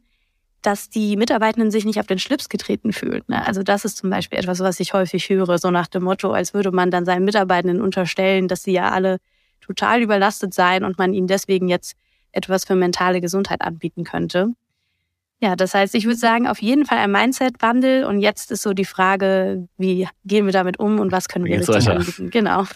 dass 0.62 0.90
die 0.90 1.17
Mitarbeitenden 1.17 1.71
sich 1.71 1.85
nicht 1.85 2.00
auf 2.00 2.07
den 2.07 2.19
Schlips 2.19 2.49
getreten 2.49 2.93
fühlen. 2.93 3.23
Ne? 3.29 3.45
Also 3.47 3.62
das 3.62 3.85
ist 3.85 3.97
zum 3.97 4.11
Beispiel 4.11 4.38
etwas, 4.38 4.61
was 4.61 4.81
ich 4.81 4.93
häufig 4.93 5.29
höre, 5.29 5.59
so 5.59 5.71
nach 5.71 5.87
dem 5.87 6.05
Motto, 6.05 6.33
als 6.33 6.55
würde 6.55 6.71
man 6.71 6.90
dann 6.90 7.05
seinen 7.05 7.25
Mitarbeitenden 7.25 7.81
unterstellen, 7.81 8.49
dass 8.49 8.62
sie 8.62 8.73
ja 8.73 8.90
alle 8.90 9.19
total 9.61 10.02
überlastet 10.02 10.52
sein 10.52 10.85
und 10.85 10.99
man 10.99 11.14
ihnen 11.14 11.26
deswegen 11.26 11.69
jetzt 11.69 11.97
etwas 12.33 12.64
für 12.64 12.75
mentale 12.75 13.21
Gesundheit 13.21 13.62
anbieten 13.62 14.05
könnte. 14.05 14.49
Ja, 15.40 15.57
das 15.57 15.75
heißt, 15.75 15.95
ich 15.95 16.05
würde 16.05 16.19
sagen, 16.19 16.47
auf 16.47 16.61
jeden 16.61 16.85
Fall 16.85 16.99
ein 16.99 17.11
Mindset-Wandel. 17.11 18.05
Und 18.05 18.21
jetzt 18.21 18.50
ist 18.50 18.62
so 18.62 18.75
die 18.75 18.85
Frage, 18.85 19.67
wie 19.79 20.07
gehen 20.25 20.45
wir 20.45 20.52
damit 20.52 20.79
um 20.79 21.00
und 21.00 21.12
was 21.12 21.29
können 21.29 21.47
wir 21.47 21.59
richtig 21.59 21.76
weiter? 21.76 21.97
anbieten? 21.97 22.31
Genau. 22.31 22.67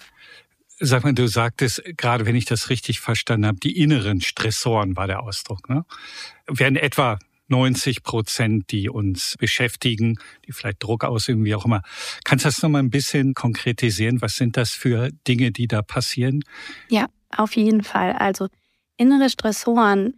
Sag 0.80 1.04
mal, 1.04 1.12
du 1.12 1.28
sagtest, 1.28 1.82
gerade 1.96 2.24
wenn 2.26 2.34
ich 2.34 2.46
das 2.46 2.70
richtig 2.70 3.00
verstanden 3.00 3.46
habe, 3.46 3.60
die 3.60 3.78
inneren 3.78 4.22
Stressoren 4.22 4.96
war 4.96 5.06
der 5.06 5.22
Ausdruck. 5.22 5.68
Ne? 5.68 5.84
Werden 6.46 6.76
etwa 6.76 7.18
90 7.54 8.02
Prozent, 8.02 8.72
die 8.72 8.88
uns 8.88 9.36
beschäftigen, 9.38 10.18
die 10.44 10.52
vielleicht 10.52 10.82
Druck 10.82 11.04
ausüben, 11.04 11.44
wie 11.44 11.54
auch 11.54 11.64
immer. 11.64 11.82
Kannst 12.24 12.44
du 12.44 12.48
das 12.48 12.60
nochmal 12.62 12.82
ein 12.82 12.90
bisschen 12.90 13.34
konkretisieren? 13.34 14.20
Was 14.20 14.34
sind 14.34 14.56
das 14.56 14.70
für 14.70 15.10
Dinge, 15.28 15.52
die 15.52 15.68
da 15.68 15.80
passieren? 15.80 16.42
Ja, 16.88 17.06
auf 17.36 17.54
jeden 17.54 17.84
Fall. 17.84 18.12
Also 18.14 18.48
innere 18.96 19.30
Stressoren, 19.30 20.14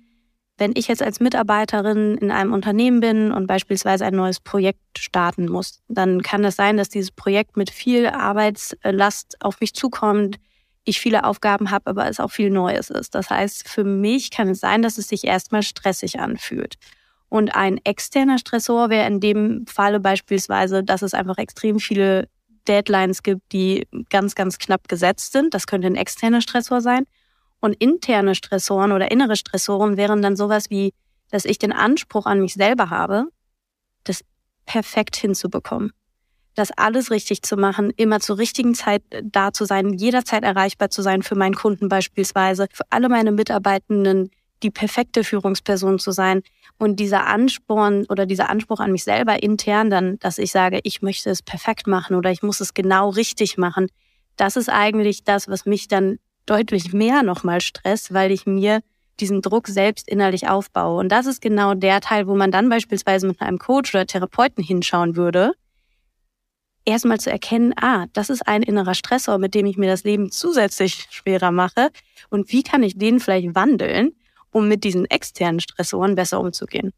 wenn 0.57 0.73
ich 0.75 0.89
jetzt 0.89 1.03
als 1.03 1.21
Mitarbeiterin 1.21 2.17
in 2.17 2.31
einem 2.31 2.55
Unternehmen 2.55 3.01
bin 3.01 3.33
und 3.33 3.47
beispielsweise 3.47 4.07
ein 4.07 4.15
neues 4.15 4.41
Projekt 4.41 4.99
starten 4.99 5.47
muss, 5.47 5.83
dann 5.89 6.23
kann 6.23 6.43
es 6.43 6.57
sein, 6.57 6.79
dass 6.79 6.89
dieses 6.89 7.11
Projekt 7.11 7.59
mit 7.59 7.69
viel 7.69 8.07
Arbeitslast 8.07 9.37
auf 9.41 9.61
mich 9.61 9.75
zukommt, 9.75 10.39
ich 10.85 11.01
viele 11.01 11.25
Aufgaben 11.25 11.71
habe, 11.71 11.91
aber 11.91 12.09
es 12.09 12.19
auch 12.19 12.31
viel 12.31 12.49
Neues 12.49 12.89
ist. 12.89 13.15
Das 13.15 13.29
heißt, 13.29 13.69
für 13.69 13.85
mich 13.85 14.31
kann 14.31 14.49
es 14.49 14.61
sein, 14.61 14.81
dass 14.81 14.97
es 14.97 15.09
sich 15.09 15.25
erstmal 15.25 15.63
stressig 15.63 16.19
anfühlt. 16.19 16.77
Und 17.29 17.55
ein 17.55 17.79
externer 17.85 18.39
Stressor 18.39 18.89
wäre 18.91 19.07
in 19.07 19.21
dem 19.21 19.67
Falle 19.67 20.01
beispielsweise, 20.01 20.85
dass 20.85 21.03
es 21.03 21.15
einfach 21.15 21.39
extrem 21.39 21.79
viele 21.79 22.29
Deadlines 22.69 23.23
gibt, 23.23 23.53
die 23.53 23.87
ganz, 24.11 24.35
ganz 24.35 24.59
knapp 24.59 24.89
gesetzt 24.89 25.33
sind. 25.33 25.55
Das 25.55 25.67
könnte 25.67 25.87
ein 25.87 25.97
externer 25.97 26.41
Stressor 26.41 26.81
sein. 26.81 27.05
Und 27.61 27.75
interne 27.75 28.35
Stressoren 28.35 28.93
oder 28.93 29.11
innere 29.11 29.37
Stressoren 29.37 29.97
wären 29.97 30.23
dann 30.23 30.37
sowas 30.37 30.71
wie, 30.71 30.93
dass 31.31 31.45
ich 31.45 31.59
den 31.59 31.73
Anspruch 31.73 32.27
an 32.27 32.41
mich 32.41 32.55
selber 32.55 32.91
habe, 32.91 33.27
das 34.05 34.23
perfekt 34.67 35.17
hinzubekommen. 35.17 35.93
Das 36.55 36.71
alles 36.71 37.11
richtig 37.11 37.43
zu 37.43 37.57
machen, 37.57 37.93
immer 37.97 38.21
zur 38.21 38.39
richtigen 38.39 38.75
Zeit 38.75 39.03
da 39.23 39.53
zu 39.53 39.65
sein, 39.65 39.93
jederzeit 39.93 40.43
erreichbar 40.43 40.91
zu 40.91 41.03
sein 41.03 41.23
für 41.23 41.35
meinen 41.35 41.55
Kunden 41.55 41.89
beispielsweise, 41.89 42.67
für 42.73 42.85
alle 42.91 43.09
meine 43.09 43.33
Mitarbeitenden, 43.33 44.31
die 44.63 44.71
perfekte 44.71 45.25
Führungsperson 45.25 45.99
zu 45.99 46.11
sein. 46.11 46.43
Und 46.79 47.01
dieser 47.01 47.27
Ansporn 47.27 48.07
oder 48.09 48.27
dieser 48.27 48.51
Anspruch 48.51 48.81
an 48.81 48.93
mich 48.93 49.05
selber 49.05 49.43
intern 49.43 49.91
dann, 49.91 50.19
dass 50.19 50.39
ich 50.39 50.51
sage, 50.53 50.81
ich 50.83 51.03
möchte 51.03 51.31
es 51.31 51.43
perfekt 51.43 51.87
machen 51.87 52.17
oder 52.17 52.31
ich 52.31 52.43
muss 52.43 52.61
es 52.61 52.75
genau 52.75 53.11
richtig 53.11 53.59
machen, 53.59 53.89
das 54.37 54.57
ist 54.57 54.69
eigentlich 54.69 55.25
das, 55.25 55.49
was 55.49 55.65
mich 55.65 55.89
dann 55.89 56.19
deutlich 56.45 56.93
mehr 56.93 57.23
nochmal 57.23 57.61
stresst, 57.61 58.13
weil 58.13 58.31
ich 58.31 58.47
mir 58.47 58.81
diesen 59.19 59.41
Druck 59.41 59.69
selbst 59.69 60.09
innerlich 60.09 60.49
aufbaue. 60.49 60.99
Und 61.01 61.11
das 61.11 61.27
ist 61.27 61.41
genau 61.41 61.75
der 61.75 62.01
Teil, 62.01 62.27
wo 62.27 62.37
man 62.37 62.51
dann 62.51 62.69
beispielsweise 62.69 63.27
mit 63.27 63.41
einem 63.41 63.59
Coach 63.59 63.95
oder 63.95 64.07
Therapeuten 64.07 64.63
hinschauen 64.63 65.17
würde, 65.17 65.53
erstmal 66.85 67.19
zu 67.19 67.31
erkennen, 67.31 67.73
ah, 67.81 68.07
das 68.13 68.31
ist 68.31 68.47
ein 68.47 68.63
innerer 68.63 68.95
Stressor, 68.95 69.39
mit 69.39 69.55
dem 69.55 69.67
ich 69.67 69.77
mir 69.77 69.89
das 69.91 70.05
Leben 70.05 70.31
zusätzlich 70.31 71.09
schwerer 71.11 71.51
mache. 71.51 71.91
Und 72.31 72.53
wie 72.53 72.63
kann 72.63 72.83
ich 72.83 72.97
den 72.97 73.21
vielleicht 73.21 73.55
wandeln, 73.55 74.13
um 74.51 74.69
mit 74.69 74.85
diesen 74.85 75.05
externen 75.07 75.61
Stressoren 75.61 76.15
besser 76.15 76.41
umzugehen. 76.41 76.93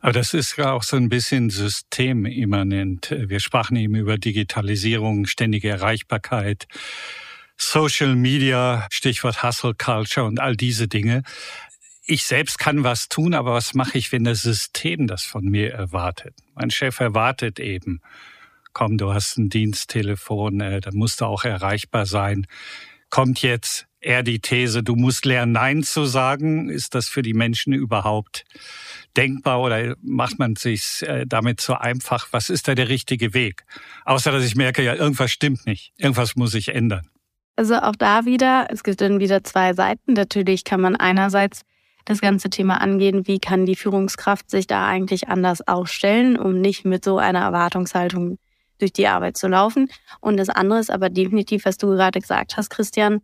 Aber 0.00 0.12
das 0.12 0.34
ist 0.34 0.56
ja 0.56 0.72
auch 0.72 0.82
so 0.82 0.96
ein 0.96 1.08
bisschen 1.08 1.50
systemimmanent. 1.50 3.14
Wir 3.16 3.40
sprachen 3.40 3.76
eben 3.76 3.94
über 3.94 4.18
Digitalisierung, 4.18 5.26
ständige 5.26 5.68
Erreichbarkeit, 5.68 6.66
Social 7.56 8.16
Media, 8.16 8.86
Stichwort 8.90 9.42
Hustle 9.42 9.74
Culture 9.74 10.26
und 10.26 10.40
all 10.40 10.56
diese 10.56 10.88
Dinge. 10.88 11.22
Ich 12.04 12.24
selbst 12.24 12.58
kann 12.58 12.82
was 12.82 13.08
tun, 13.08 13.34
aber 13.34 13.54
was 13.54 13.74
mache 13.74 13.96
ich, 13.96 14.10
wenn 14.10 14.24
das 14.24 14.42
System 14.42 15.06
das 15.06 15.22
von 15.22 15.44
mir 15.44 15.72
erwartet? 15.72 16.34
Mein 16.54 16.70
Chef 16.70 16.98
erwartet 16.98 17.60
eben, 17.60 18.00
komm, 18.72 18.98
du 18.98 19.14
hast 19.14 19.38
ein 19.38 19.48
Diensttelefon, 19.48 20.60
äh, 20.60 20.80
da 20.80 20.90
musst 20.92 21.20
du 21.20 21.26
auch 21.26 21.44
erreichbar 21.44 22.06
sein. 22.06 22.46
Kommt 23.10 23.42
jetzt 23.42 23.86
eher 24.02 24.22
die 24.22 24.40
These, 24.40 24.82
du 24.82 24.94
musst 24.96 25.24
lernen, 25.24 25.52
Nein 25.52 25.82
zu 25.82 26.04
sagen. 26.04 26.68
Ist 26.68 26.94
das 26.94 27.08
für 27.08 27.22
die 27.22 27.34
Menschen 27.34 27.72
überhaupt 27.72 28.44
denkbar 29.16 29.60
oder 29.60 29.94
macht 30.02 30.38
man 30.38 30.56
sich 30.56 31.02
äh, 31.02 31.24
damit 31.26 31.60
so 31.60 31.74
einfach? 31.74 32.28
Was 32.32 32.50
ist 32.50 32.68
da 32.68 32.74
der 32.74 32.88
richtige 32.88 33.34
Weg? 33.34 33.64
Außer 34.04 34.32
dass 34.32 34.44
ich 34.44 34.56
merke, 34.56 34.82
ja, 34.82 34.94
irgendwas 34.94 35.30
stimmt 35.30 35.66
nicht. 35.66 35.92
Irgendwas 35.96 36.36
muss 36.36 36.52
sich 36.52 36.68
ändern. 36.68 37.08
Also 37.56 37.76
auch 37.76 37.96
da 37.96 38.24
wieder, 38.24 38.66
es 38.70 38.82
gibt 38.82 39.00
dann 39.00 39.20
wieder 39.20 39.44
zwei 39.44 39.74
Seiten. 39.74 40.14
Natürlich 40.14 40.64
kann 40.64 40.80
man 40.80 40.96
einerseits 40.96 41.62
das 42.04 42.20
ganze 42.20 42.50
Thema 42.50 42.80
angehen, 42.80 43.26
wie 43.26 43.38
kann 43.38 43.66
die 43.66 43.76
Führungskraft 43.76 44.50
sich 44.50 44.66
da 44.66 44.86
eigentlich 44.86 45.28
anders 45.28 45.66
aufstellen, 45.68 46.36
um 46.36 46.60
nicht 46.60 46.84
mit 46.84 47.04
so 47.04 47.18
einer 47.18 47.40
Erwartungshaltung 47.40 48.38
durch 48.78 48.92
die 48.92 49.06
Arbeit 49.06 49.36
zu 49.36 49.46
laufen. 49.48 49.88
Und 50.20 50.36
das 50.36 50.48
andere 50.48 50.80
ist 50.80 50.90
aber 50.90 51.10
definitiv, 51.10 51.64
was 51.64 51.78
du 51.78 51.88
gerade 51.88 52.20
gesagt 52.20 52.56
hast, 52.56 52.70
Christian, 52.70 53.20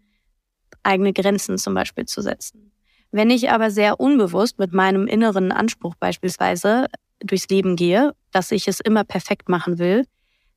eigene 0.88 1.12
Grenzen 1.12 1.58
zum 1.58 1.74
Beispiel 1.74 2.06
zu 2.06 2.22
setzen. 2.22 2.72
Wenn 3.10 3.30
ich 3.30 3.50
aber 3.50 3.70
sehr 3.70 4.00
unbewusst 4.00 4.58
mit 4.58 4.72
meinem 4.72 5.06
inneren 5.06 5.52
Anspruch 5.52 5.94
beispielsweise 5.94 6.86
durchs 7.20 7.48
Leben 7.48 7.76
gehe, 7.76 8.14
dass 8.32 8.50
ich 8.50 8.68
es 8.68 8.80
immer 8.80 9.04
perfekt 9.04 9.48
machen 9.48 9.78
will, 9.78 10.06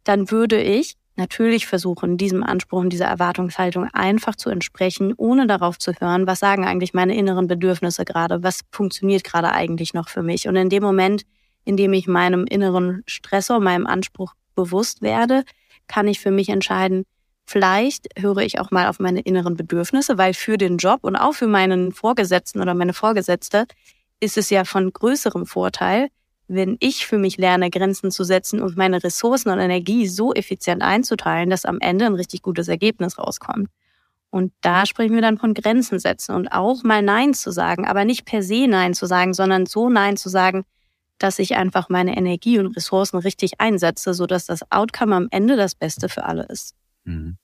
dann 0.04 0.32
würde 0.32 0.62
ich 0.62 0.96
natürlich 1.16 1.68
versuchen, 1.68 2.18
diesem 2.18 2.44
Anspruch 2.44 2.80
und 2.80 2.92
dieser 2.92 3.06
Erwartungshaltung 3.06 3.88
einfach 3.94 4.36
zu 4.36 4.50
entsprechen, 4.50 5.14
ohne 5.18 5.46
darauf 5.48 5.78
zu 5.78 5.94
hören, 5.94 6.28
was 6.28 6.40
sagen 6.40 6.66
eigentlich 6.66 6.94
meine 6.94 7.16
inneren 7.16 7.48
Bedürfnisse 7.48 8.06
gerade, 8.06 8.44
was 8.44 8.62
funktioniert 8.72 9.24
gerade 9.24 9.52
eigentlich 9.52 9.94
noch 9.94 10.10
für 10.10 10.24
mich. 10.24 10.48
Und 10.48 10.56
in 10.56 10.70
dem 10.70 10.84
Moment, 10.84 11.24
in 11.64 11.78
dem 11.78 11.94
ich 11.94 12.08
meinem 12.08 12.46
inneren 12.46 13.04
Stressor, 13.06 13.60
meinem 13.60 13.86
Anspruch 13.86 14.34
bewusst 14.56 15.02
werde, 15.02 15.44
kann 15.88 16.08
ich 16.08 16.20
für 16.20 16.32
mich 16.32 16.50
entscheiden, 16.50 17.06
Vielleicht 17.52 18.08
höre 18.18 18.38
ich 18.38 18.62
auch 18.62 18.72
mal 18.72 18.88
auf 18.88 19.02
meine 19.02 19.20
inneren 19.20 19.58
Bedürfnisse, 19.58 20.18
weil 20.18 20.34
für 20.34 20.58
den 20.58 20.78
Job 20.78 21.00
und 21.02 21.18
auch 21.18 21.34
für 21.34 21.48
meinen 21.48 21.92
Vorgesetzten 21.92 22.62
oder 22.62 22.74
meine 22.74 22.94
Vorgesetzte 22.94 23.66
ist 24.22 24.38
es 24.38 24.50
ja 24.50 24.64
von 24.64 24.94
größerem 24.94 25.46
Vorteil, 25.46 26.08
wenn 26.48 26.78
ich 26.80 27.06
für 27.06 27.18
mich 27.18 27.36
lerne, 27.36 27.70
Grenzen 27.70 28.10
zu 28.10 28.24
setzen 28.24 28.62
und 28.62 28.78
meine 28.78 29.04
Ressourcen 29.04 29.50
und 29.50 29.60
Energie 29.60 30.08
so 30.08 30.34
effizient 30.34 30.82
einzuteilen, 30.82 31.50
dass 31.50 31.66
am 31.66 31.82
Ende 31.82 32.06
ein 32.06 32.14
richtig 32.14 32.42
gutes 32.42 32.70
Ergebnis 32.70 33.18
rauskommt. 33.18 33.68
Und 34.30 34.54
da 34.62 34.86
sprechen 34.86 35.16
wir 35.16 35.22
dann 35.22 35.38
von 35.38 35.54
Grenzen 35.54 36.00
setzen 36.00 36.34
und 36.34 36.54
auch 36.54 36.84
mal 36.84 37.02
Nein 37.02 37.34
zu 37.34 37.52
sagen, 37.52 37.86
aber 37.86 38.06
nicht 38.06 38.24
per 38.24 38.44
se 38.44 38.66
Nein 38.66 38.94
zu 38.94 39.08
sagen, 39.08 39.34
sondern 39.34 39.66
so 39.66 39.90
Nein 39.90 40.16
zu 40.16 40.30
sagen, 40.30 40.64
dass 41.18 41.38
ich 41.38 41.58
einfach 41.58 41.90
meine 41.90 42.16
Energie 42.16 42.60
und 42.60 42.78
Ressourcen 42.78 43.18
richtig 43.18 43.60
einsetze, 43.60 44.14
sodass 44.14 44.46
das 44.46 44.72
Outcome 44.72 45.18
am 45.18 45.28
Ende 45.32 45.58
das 45.58 45.76
Beste 45.76 46.08
für 46.08 46.24
alle 46.24 46.44
ist. 46.44 46.76
Mhm. 47.04 47.38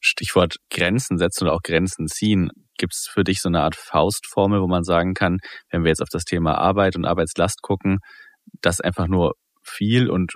Stichwort 0.00 0.56
Grenzen 0.70 1.18
setzen 1.18 1.44
oder 1.44 1.54
auch 1.54 1.62
Grenzen 1.62 2.06
ziehen. 2.06 2.50
Gibt 2.78 2.94
es 2.94 3.08
für 3.10 3.24
dich 3.24 3.40
so 3.40 3.48
eine 3.48 3.62
Art 3.62 3.76
Faustformel, 3.76 4.60
wo 4.60 4.66
man 4.66 4.84
sagen 4.84 5.14
kann, 5.14 5.38
wenn 5.70 5.82
wir 5.82 5.88
jetzt 5.88 6.02
auf 6.02 6.10
das 6.10 6.24
Thema 6.24 6.58
Arbeit 6.58 6.96
und 6.96 7.04
Arbeitslast 7.04 7.62
gucken, 7.62 7.98
dass 8.60 8.80
einfach 8.80 9.08
nur 9.08 9.32
viel 9.62 10.10
und 10.10 10.34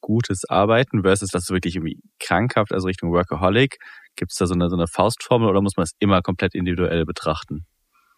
gutes 0.00 0.44
Arbeiten 0.48 1.02
versus 1.02 1.30
das 1.30 1.50
wirklich 1.50 1.76
irgendwie 1.76 1.98
krankhaft, 2.18 2.72
also 2.72 2.86
Richtung 2.86 3.12
Workaholic? 3.12 3.76
Gibt 4.16 4.32
es 4.32 4.38
da 4.38 4.46
so 4.46 4.54
eine, 4.54 4.68
so 4.68 4.76
eine 4.76 4.86
Faustformel 4.86 5.48
oder 5.48 5.60
muss 5.60 5.76
man 5.76 5.84
es 5.84 5.92
immer 5.98 6.22
komplett 6.22 6.54
individuell 6.54 7.04
betrachten? 7.04 7.66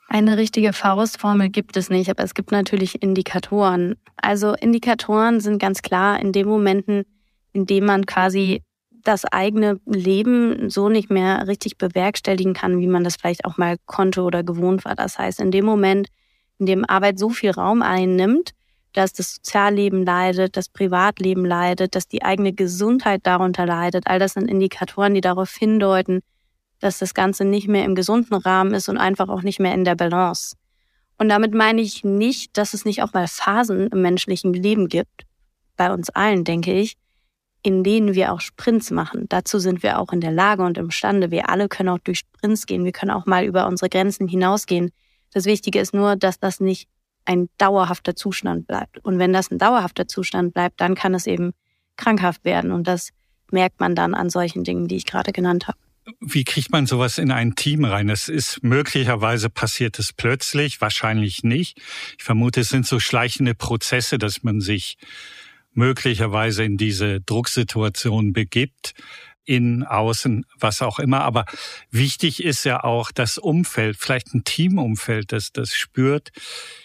Eine 0.08 0.36
richtige 0.36 0.72
Faustformel 0.72 1.50
gibt 1.50 1.76
es 1.76 1.88
nicht, 1.88 2.10
aber 2.10 2.24
es 2.24 2.34
gibt 2.34 2.50
natürlich 2.50 3.00
Indikatoren. 3.00 3.94
Also 4.16 4.54
Indikatoren 4.54 5.40
sind 5.40 5.60
ganz 5.60 5.82
klar 5.82 6.18
in 6.18 6.32
den 6.32 6.48
Momenten, 6.48 7.04
in 7.52 7.64
denen 7.66 7.86
man 7.86 8.06
quasi 8.06 8.62
das 9.04 9.24
eigene 9.24 9.80
Leben 9.86 10.70
so 10.70 10.88
nicht 10.88 11.10
mehr 11.10 11.46
richtig 11.46 11.78
bewerkstelligen 11.78 12.54
kann, 12.54 12.80
wie 12.80 12.86
man 12.86 13.04
das 13.04 13.16
vielleicht 13.16 13.44
auch 13.44 13.56
mal 13.56 13.76
konnte 13.86 14.22
oder 14.22 14.42
gewohnt 14.42 14.84
war. 14.84 14.94
Das 14.94 15.18
heißt, 15.18 15.40
in 15.40 15.50
dem 15.50 15.64
Moment, 15.64 16.08
in 16.58 16.66
dem 16.66 16.84
Arbeit 16.84 17.18
so 17.18 17.30
viel 17.30 17.50
Raum 17.50 17.82
einnimmt, 17.82 18.52
dass 18.92 19.12
das 19.12 19.36
Sozialleben 19.36 20.04
leidet, 20.04 20.56
das 20.56 20.68
Privatleben 20.68 21.44
leidet, 21.44 21.94
dass 21.94 22.08
die 22.08 22.22
eigene 22.22 22.52
Gesundheit 22.52 23.20
darunter 23.24 23.66
leidet, 23.66 24.06
all 24.06 24.18
das 24.18 24.34
sind 24.34 24.48
Indikatoren, 24.48 25.14
die 25.14 25.20
darauf 25.20 25.54
hindeuten, 25.54 26.20
dass 26.80 26.98
das 26.98 27.14
Ganze 27.14 27.44
nicht 27.44 27.68
mehr 27.68 27.84
im 27.84 27.94
gesunden 27.94 28.34
Rahmen 28.34 28.74
ist 28.74 28.88
und 28.88 28.96
einfach 28.98 29.28
auch 29.28 29.42
nicht 29.42 29.60
mehr 29.60 29.74
in 29.74 29.84
der 29.84 29.94
Balance. 29.94 30.56
Und 31.18 31.28
damit 31.28 31.54
meine 31.54 31.82
ich 31.82 32.02
nicht, 32.02 32.56
dass 32.56 32.74
es 32.74 32.84
nicht 32.84 33.02
auch 33.02 33.12
mal 33.12 33.28
Phasen 33.28 33.88
im 33.88 34.02
menschlichen 34.02 34.54
Leben 34.54 34.88
gibt. 34.88 35.26
Bei 35.76 35.92
uns 35.92 36.10
allen, 36.10 36.44
denke 36.44 36.72
ich 36.72 36.96
in 37.62 37.84
denen 37.84 38.14
wir 38.14 38.32
auch 38.32 38.40
Sprints 38.40 38.90
machen. 38.90 39.26
Dazu 39.28 39.58
sind 39.58 39.82
wir 39.82 39.98
auch 39.98 40.12
in 40.12 40.20
der 40.20 40.32
Lage 40.32 40.62
und 40.62 40.78
imstande. 40.78 41.30
Wir 41.30 41.50
alle 41.50 41.68
können 41.68 41.90
auch 41.90 41.98
durch 41.98 42.20
Sprints 42.20 42.66
gehen. 42.66 42.84
Wir 42.84 42.92
können 42.92 43.10
auch 43.10 43.26
mal 43.26 43.44
über 43.44 43.66
unsere 43.66 43.88
Grenzen 43.88 44.28
hinausgehen. 44.28 44.90
Das 45.32 45.44
Wichtige 45.44 45.80
ist 45.80 45.94
nur, 45.94 46.16
dass 46.16 46.38
das 46.38 46.60
nicht 46.60 46.88
ein 47.24 47.48
dauerhafter 47.58 48.16
Zustand 48.16 48.66
bleibt. 48.66 48.98
Und 49.04 49.18
wenn 49.18 49.32
das 49.32 49.50
ein 49.50 49.58
dauerhafter 49.58 50.08
Zustand 50.08 50.54
bleibt, 50.54 50.80
dann 50.80 50.94
kann 50.94 51.14
es 51.14 51.26
eben 51.26 51.52
krankhaft 51.96 52.44
werden. 52.44 52.72
Und 52.72 52.86
das 52.88 53.10
merkt 53.52 53.78
man 53.78 53.94
dann 53.94 54.14
an 54.14 54.30
solchen 54.30 54.64
Dingen, 54.64 54.88
die 54.88 54.96
ich 54.96 55.06
gerade 55.06 55.32
genannt 55.32 55.68
habe. 55.68 55.78
wie 56.20 56.44
kriegt 56.44 56.72
man 56.72 56.86
sowas 56.86 57.18
in 57.18 57.30
ein 57.30 57.54
Team 57.56 57.84
rein? 57.84 58.08
Es 58.08 58.28
ist 58.28 58.62
möglicherweise 58.62 59.50
passiert 59.50 59.98
es 59.98 60.12
plötzlich, 60.12 60.80
wahrscheinlich 60.80 61.44
nicht. 61.44 61.78
Ich 62.18 62.24
vermute, 62.24 62.60
es 62.60 62.70
sind 62.70 62.86
so 62.86 62.98
schleichende 62.98 63.54
Prozesse, 63.54 64.18
dass 64.18 64.42
man 64.42 64.60
sich 64.60 64.96
möglicherweise 65.72 66.64
in 66.64 66.76
diese 66.76 67.20
Drucksituation 67.20 68.32
begibt 68.32 68.94
in, 69.44 69.82
außen, 69.82 70.46
was 70.60 70.80
auch 70.80 71.00
immer. 71.00 71.22
Aber 71.22 71.44
wichtig 71.90 72.44
ist 72.44 72.64
ja 72.64 72.84
auch 72.84 73.10
das 73.10 73.36
Umfeld, 73.36 73.96
vielleicht 73.96 74.32
ein 74.34 74.44
Teamumfeld, 74.44 75.32
das 75.32 75.50
das 75.52 75.74
spürt. 75.74 76.30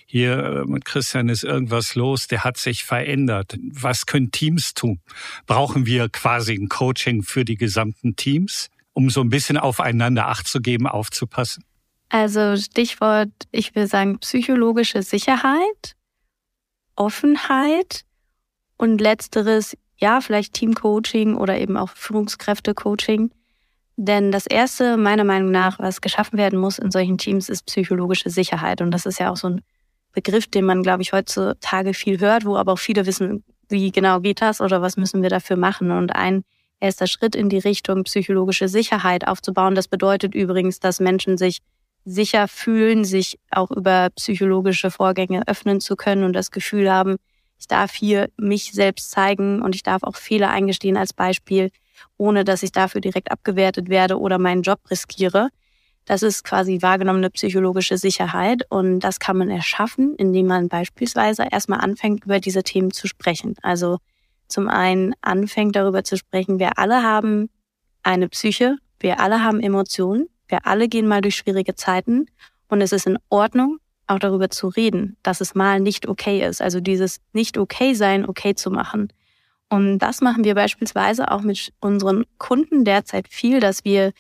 Hier 0.08 0.38
äh, 0.38 0.66
mit 0.66 0.84
Christian 0.84 1.30
ist 1.30 1.44
irgendwas 1.44 1.94
los, 1.94 2.28
der 2.28 2.44
hat 2.44 2.58
sich 2.58 2.84
verändert. 2.84 3.58
Was 3.72 4.06
können 4.06 4.32
Teams 4.32 4.74
tun? 4.74 5.00
Brauchen 5.46 5.86
wir 5.86 6.10
quasi 6.10 6.54
ein 6.54 6.70
Coaching 6.70 7.22
für 7.22 7.46
die 7.46 7.56
gesamten 7.56 8.16
Teams, 8.16 8.70
um 8.94 9.12
so 9.12 9.22
ein 9.22 9.30
bisschen 9.30 9.58
aufeinander 9.58 10.28
Acht 10.28 10.48
zu 10.48 10.60
geben, 10.60 10.88
aufzupassen? 10.88 11.64
Also 12.10 12.56
Stichwort, 12.56 13.30
ich 13.52 13.76
will 13.76 13.88
sagen, 13.88 14.20
psychologische 14.20 15.04
Sicherheit, 15.04 15.96
Offenheit 16.96 18.05
und 18.78 19.00
letzteres 19.00 19.76
ja, 19.98 20.22
vielleicht 20.22 20.54
Teamcoaching 20.54 21.36
oder 21.36 21.58
eben 21.58 21.78
auch 21.78 21.90
Führungskräftecoaching. 21.90 23.32
Denn 23.98 24.32
das 24.32 24.46
Erste, 24.46 24.98
meiner 24.98 25.24
Meinung 25.24 25.52
nach, 25.52 25.80
was 25.80 26.02
geschaffen 26.02 26.38
werden 26.38 26.60
muss 26.60 26.80
in 26.80 26.92
solchen 26.92 27.18
Teams, 27.18 27.48
ist 27.48 27.66
psychologische 27.66 28.30
Sicherheit. 28.30 28.82
Und 28.82 28.92
das 28.92 29.06
ist 29.06 29.20
ja 29.20 29.32
auch 29.32 29.38
so 29.38 29.48
ein 29.48 29.62
Begriff, 30.12 30.48
den 30.48 30.66
man, 30.66 30.84
glaube 30.84 31.02
ich, 31.02 31.14
heutzutage 31.14 31.94
viel 31.94 32.20
hört, 32.20 32.46
wo 32.46 32.58
aber 32.58 32.74
auch 32.74 32.80
viele 32.80 33.06
wissen, 33.06 33.44
wie 33.70 33.92
genau 33.92 34.20
geht 34.20 34.42
das 34.42 34.60
oder 34.60 34.82
was 34.82 34.98
müssen 34.98 35.22
wir 35.22 35.30
dafür 35.30 35.56
machen. 35.56 35.92
Und 35.92 36.14
ein 36.14 36.44
erster 36.82 37.08
Schritt 37.08 37.36
in 37.36 37.48
die 37.48 37.60
Richtung 37.60 38.04
psychologische 38.04 38.68
Sicherheit 38.68 39.28
aufzubauen, 39.28 39.76
das 39.76 39.88
bedeutet 39.88 40.36
übrigens, 40.36 40.80
dass 40.80 41.00
Menschen 41.00 41.38
sich 41.38 41.60
sicher 42.04 42.48
fühlen, 42.48 43.06
sich 43.06 43.40
auch 43.50 43.72
über 43.72 44.10
psychologische 44.16 44.92
Vorgänge 44.92 45.48
öffnen 45.48 45.80
zu 45.80 45.96
können 45.96 46.24
und 46.24 46.34
das 46.34 46.52
Gefühl 46.52 46.92
haben, 46.92 47.16
ich 47.66 47.68
darf 47.68 47.96
hier 47.96 48.30
mich 48.38 48.74
selbst 48.74 49.10
zeigen 49.10 49.64
und 49.64 49.74
ich 49.74 49.82
darf 49.82 50.04
auch 50.04 50.18
Fehler 50.18 50.52
eingestehen 50.52 50.98
als 50.98 51.14
Beispiel, 51.14 51.72
ohne 52.16 52.44
dass 52.44 52.62
ich 52.62 52.72
dafür 52.72 53.02
direkt 53.02 53.32
abgewertet 53.32 53.90
werde 53.90 54.20
oder 54.20 54.38
meinen 54.38 54.62
Job 54.62 54.80
riskiere. 54.92 55.50
Das 56.06 56.22
ist 56.22 56.44
quasi 56.44 56.84
wahrgenommene 56.84 57.32
psychologische 57.32 57.98
Sicherheit 57.98 58.62
und 58.70 59.00
das 59.00 59.20
kann 59.20 59.38
man 59.38 59.50
erschaffen, 59.50 60.14
indem 60.16 60.46
man 60.46 60.70
beispielsweise 60.70 61.48
erstmal 61.52 61.80
anfängt, 61.80 62.26
über 62.26 62.40
diese 62.40 62.62
Themen 62.62 62.92
zu 62.92 63.08
sprechen. 63.08 63.56
Also 63.64 63.98
zum 64.48 64.70
einen 64.70 65.16
anfängt 65.22 65.76
darüber 65.76 66.04
zu 66.04 66.18
sprechen, 66.18 66.60
wir 66.60 66.78
alle 66.78 67.02
haben 67.02 67.50
eine 68.04 68.30
Psyche, 68.30 68.78
wir 69.00 69.20
alle 69.20 69.44
haben 69.44 69.60
Emotionen, 69.60 70.30
wir 70.48 70.68
alle 70.68 70.88
gehen 70.88 71.08
mal 71.08 71.22
durch 71.22 71.38
schwierige 71.38 71.74
Zeiten 71.74 72.28
und 72.68 72.82
es 72.82 72.92
ist 72.92 73.08
in 73.08 73.18
Ordnung, 73.30 73.80
auch 74.08 74.20
darüber 74.20 74.50
zu 74.50 74.68
reden, 74.68 75.18
dass 75.24 75.42
es 75.42 75.56
mal 75.56 75.80
nicht 75.80 76.08
okay 76.08 76.46
ist. 76.46 76.62
Also 76.62 76.80
dieses 76.80 77.20
nicht 77.34 77.58
okay 77.58 77.94
sein, 77.94 78.28
okay 78.28 78.56
zu 78.56 78.70
machen. 78.70 79.12
Und 79.70 80.00
das 80.00 80.22
machen 80.22 80.44
wir 80.44 80.56
beispielsweise 80.56 81.32
auch 81.32 81.42
mit 81.42 81.74
unseren 81.80 82.26
Kunden 82.38 82.86
derzeit 82.86 83.28
viel, 83.28 83.60
dass 83.60 83.84
wir 83.84 84.14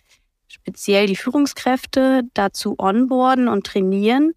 speziell 0.48 1.08
die 1.08 1.16
Führungskräfte 1.16 2.24
dazu 2.34 2.76
onboarden 2.80 3.48
und 3.48 3.66
trainieren, 3.66 4.34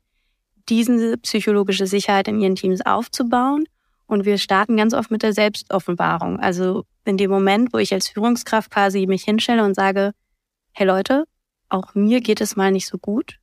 diese 0.69 1.17
psychologische 1.19 1.87
Sicherheit 1.87 2.29
in 2.29 2.41
ihren 2.41 2.57
Teams 2.57 2.85
aufzubauen. 2.85 3.65
Und 4.07 4.25
wir 4.25 4.39
starten 4.39 4.77
ganz 4.77 4.95
oft 4.95 5.11
mit 5.11 5.23
der 5.23 5.33
Selbstoffenbarung. 5.33 6.41
Also 6.41 6.85
in 7.05 7.17
dem 7.17 7.31
Moment, 7.31 7.73
wo 7.73 7.79
ich 7.79 7.93
als 7.93 8.09
Führungskraft 8.09 8.71
quasi 8.71 9.07
mich 9.07 9.25
hinstelle 9.25 9.65
und 9.65 9.75
sage, 9.75 10.13
hey 10.73 10.87
Leute, 10.87 11.25
auch 11.71 11.95
mir 11.95 12.21
geht 12.21 12.41
es 12.41 12.57
mal 12.57 12.71
nicht 12.71 12.87
so 12.87 12.99
gut 12.99 13.38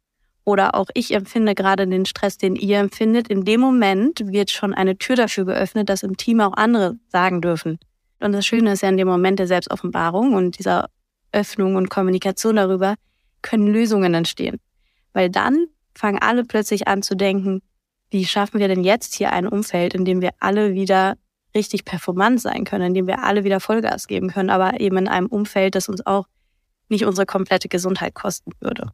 oder 0.46 0.76
auch 0.76 0.88
ich 0.94 1.14
empfinde 1.14 1.56
gerade 1.56 1.88
den 1.88 2.06
Stress, 2.06 2.38
den 2.38 2.56
ihr 2.56 2.78
empfindet, 2.80 3.28
in 3.28 3.44
dem 3.44 3.60
Moment 3.60 4.32
wird 4.32 4.52
schon 4.52 4.74
eine 4.74 4.98
Tür 4.98 5.16
dafür 5.16 5.46
geöffnet, 5.46 5.90
dass 5.90 6.04
im 6.04 6.18
Team 6.18 6.40
auch 6.40 6.54
andere 6.54 6.98
sagen 7.10 7.42
dürfen. 7.42 7.80
Und 8.20 8.32
das 8.32 8.46
Schöne 8.46 8.72
ist 8.72 8.82
ja 8.82 8.90
in 8.90 8.98
dem 8.98 9.08
Moment 9.08 9.40
der 9.40 9.48
Selbstoffenbarung 9.48 10.34
und 10.34 10.58
dieser 10.58 10.90
Öffnung 11.32 11.76
und 11.76 11.90
Kommunikation 11.90 12.56
darüber 12.56 12.96
können 13.42 13.68
Lösungen 13.68 14.14
entstehen. 14.14 14.60
Weil 15.14 15.30
dann 15.30 15.68
fangen 15.96 16.20
alle 16.20 16.46
plötzlich 16.46 16.88
an 16.88 17.02
zu 17.02 17.16
denken, 17.16 17.62
wie 18.12 18.26
schaffen 18.26 18.60
wir 18.60 18.68
denn 18.68 18.84
jetzt 18.84 19.16
hier 19.16 19.34
ein 19.34 19.48
Umfeld, 19.48 19.96
in 19.96 20.06
dem 20.06 20.22
wir 20.22 20.32
alle 20.40 20.74
wieder 20.74 21.16
richtig 21.56 21.86
performant 21.86 22.40
sein 22.40 22.66
können, 22.66 22.88
in 22.88 22.94
dem 22.94 23.08
wir 23.08 23.24
alle 23.24 23.44
wieder 23.44 23.60
Vollgas 23.60 24.08
geben 24.08 24.30
können, 24.30 24.50
aber 24.50 24.80
eben 24.80 24.98
in 24.98 25.08
einem 25.08 25.28
Umfeld, 25.28 25.76
das 25.76 25.90
uns 25.90 26.06
auch 26.06 26.28
nicht 26.90 27.06
unsere 27.06 27.26
komplette 27.26 27.68
Gesundheit 27.68 28.14
kosten 28.14 28.52
würde. 28.60 28.92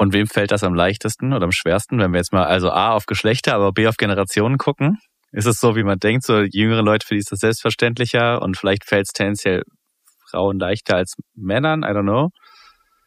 Und 0.00 0.14
wem 0.14 0.26
fällt 0.26 0.50
das 0.50 0.64
am 0.64 0.72
leichtesten 0.72 1.34
oder 1.34 1.44
am 1.44 1.52
schwersten, 1.52 1.98
wenn 1.98 2.10
wir 2.12 2.20
jetzt 2.20 2.32
mal 2.32 2.44
also 2.44 2.70
A 2.70 2.92
auf 2.92 3.04
Geschlechter, 3.04 3.54
aber 3.54 3.70
B 3.70 3.86
auf 3.86 3.98
Generationen 3.98 4.56
gucken? 4.56 4.96
Ist 5.30 5.44
es 5.44 5.58
so, 5.58 5.76
wie 5.76 5.82
man 5.82 5.98
denkt, 5.98 6.24
so 6.24 6.40
jüngere 6.40 6.80
Leute, 6.80 7.06
für 7.06 7.12
die 7.12 7.20
ist 7.20 7.30
das 7.30 7.40
selbstverständlicher 7.40 8.40
und 8.40 8.56
vielleicht 8.56 8.86
fällt 8.86 9.08
es 9.08 9.12
tendenziell 9.12 9.62
Frauen 10.30 10.58
leichter 10.58 10.96
als 10.96 11.16
Männern? 11.34 11.82
I 11.82 11.88
don't 11.88 12.04
know. 12.04 12.30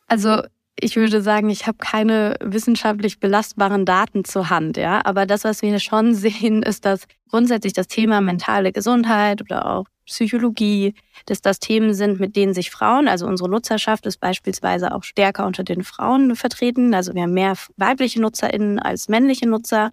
Also 0.06 0.44
ich 0.80 0.96
würde 0.96 1.22
sagen, 1.22 1.50
ich 1.50 1.68
habe 1.68 1.78
keine 1.78 2.36
wissenschaftlich 2.42 3.20
belastbaren 3.20 3.86
Daten 3.86 4.26
zur 4.26 4.50
Hand, 4.50 4.78
ja. 4.78 5.02
Aber 5.06 5.26
das, 5.26 5.44
was 5.44 5.62
wir 5.62 5.80
schon 5.80 6.14
sehen, 6.16 6.64
ist, 6.64 6.86
dass 6.86 7.06
grundsätzlich 7.30 7.74
das 7.74 7.88
Thema 7.88 8.22
mentale 8.22 8.72
Gesundheit 8.72 9.42
oder 9.42 9.66
auch 9.68 9.86
Psychologie, 10.06 10.96
dass 11.28 11.42
das 11.42 11.60
Themen 11.60 11.94
sind, 11.94 12.20
mit 12.20 12.36
denen 12.36 12.54
sich 12.54 12.72
Frauen, 12.72 13.08
also 13.08 13.26
unsere 13.26 13.50
Nutzerschaft 13.50 14.06
ist 14.06 14.20
beispielsweise 14.20 14.94
auch 14.94 15.04
stärker 15.04 15.46
unter 15.46 15.64
den 15.64 15.84
Frauen 15.84 16.36
vertreten. 16.36 16.94
Also 16.94 17.14
wir 17.16 17.24
haben 17.24 17.34
mehr 17.34 17.56
weibliche 17.78 18.20
NutzerInnen 18.20 18.80
als 18.80 19.08
männliche 19.08 19.48
Nutzer. 19.48 19.92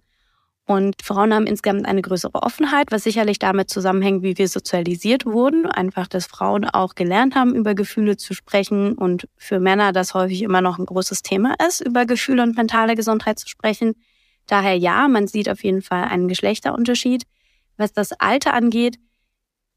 Und 0.67 0.95
Frauen 1.03 1.33
haben 1.33 1.47
insgesamt 1.47 1.85
eine 1.85 2.01
größere 2.01 2.35
Offenheit, 2.35 2.91
was 2.91 3.03
sicherlich 3.03 3.39
damit 3.39 3.69
zusammenhängt, 3.69 4.23
wie 4.23 4.37
wir 4.37 4.47
sozialisiert 4.47 5.25
wurden. 5.25 5.65
Einfach, 5.65 6.07
dass 6.07 6.27
Frauen 6.27 6.65
auch 6.65 6.95
gelernt 6.95 7.35
haben, 7.35 7.55
über 7.55 7.73
Gefühle 7.73 8.15
zu 8.15 8.33
sprechen 8.33 8.93
und 8.93 9.27
für 9.37 9.59
Männer 9.59 9.91
das 9.91 10.13
häufig 10.13 10.43
immer 10.43 10.61
noch 10.61 10.77
ein 10.79 10.85
großes 10.85 11.23
Thema 11.23 11.55
ist, 11.67 11.81
über 11.81 12.05
Gefühle 12.05 12.43
und 12.43 12.55
mentale 12.55 12.95
Gesundheit 12.95 13.39
zu 13.39 13.49
sprechen. 13.49 13.95
Daher 14.47 14.77
ja, 14.77 15.07
man 15.07 15.27
sieht 15.27 15.49
auf 15.49 15.63
jeden 15.63 15.81
Fall 15.81 16.05
einen 16.05 16.27
Geschlechterunterschied. 16.27 17.23
Was 17.77 17.93
das 17.93 18.11
Alter 18.13 18.53
angeht, 18.53 18.97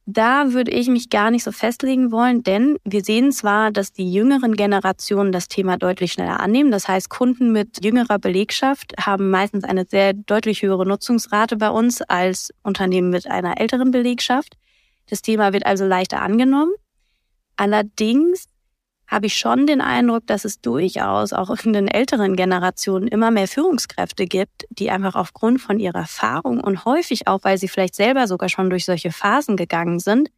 da 0.06 0.52
würde 0.52 0.70
ich 0.70 0.88
mich 0.88 1.08
gar 1.08 1.30
nicht 1.30 1.44
so 1.44 1.52
festlegen 1.52 2.12
wollen, 2.12 2.42
denn 2.42 2.76
wir 2.84 3.02
sehen 3.02 3.32
zwar, 3.32 3.70
dass 3.70 3.92
die 3.92 4.12
jüngeren 4.12 4.54
Generationen 4.54 5.32
das 5.32 5.48
Thema 5.48 5.78
deutlich 5.78 6.12
schneller 6.12 6.40
annehmen. 6.40 6.70
Das 6.70 6.88
heißt, 6.88 7.08
Kunden 7.08 7.52
mit 7.52 7.82
jüngerer 7.82 8.18
Belegschaft 8.18 8.92
haben 9.00 9.30
meistens 9.30 9.64
eine 9.64 9.86
sehr 9.86 10.12
deutlich 10.12 10.62
höhere 10.62 10.86
Nutzungsrate 10.86 11.56
bei 11.56 11.70
uns 11.70 12.02
als 12.02 12.52
Unternehmen 12.62 13.08
mit 13.10 13.26
einer 13.26 13.58
älteren 13.58 13.90
Belegschaft. 13.92 14.56
Das 15.08 15.22
Thema 15.22 15.52
wird 15.54 15.64
also 15.64 15.86
leichter 15.86 16.20
angenommen. 16.20 16.72
Allerdings 17.56 18.46
habe 19.14 19.26
ich 19.26 19.38
schon 19.38 19.68
den 19.68 19.80
Eindruck, 19.80 20.26
dass 20.26 20.44
es 20.44 20.60
durchaus 20.60 21.32
auch 21.32 21.48
in 21.64 21.72
den 21.72 21.86
älteren 21.86 22.34
Generationen 22.34 23.06
immer 23.06 23.30
mehr 23.30 23.46
Führungskräfte 23.46 24.26
gibt, 24.26 24.64
die 24.70 24.90
einfach 24.90 25.14
aufgrund 25.14 25.60
von 25.60 25.78
ihrer 25.78 26.00
Erfahrung 26.00 26.58
und 26.58 26.84
häufig 26.84 27.28
auch, 27.28 27.38
weil 27.44 27.56
sie 27.56 27.68
vielleicht 27.68 27.94
selber 27.94 28.26
sogar 28.26 28.48
schon 28.48 28.70
durch 28.70 28.84
solche 28.84 29.12
Phasen 29.12 29.56
gegangen 29.56 30.00
sind, 30.00 30.30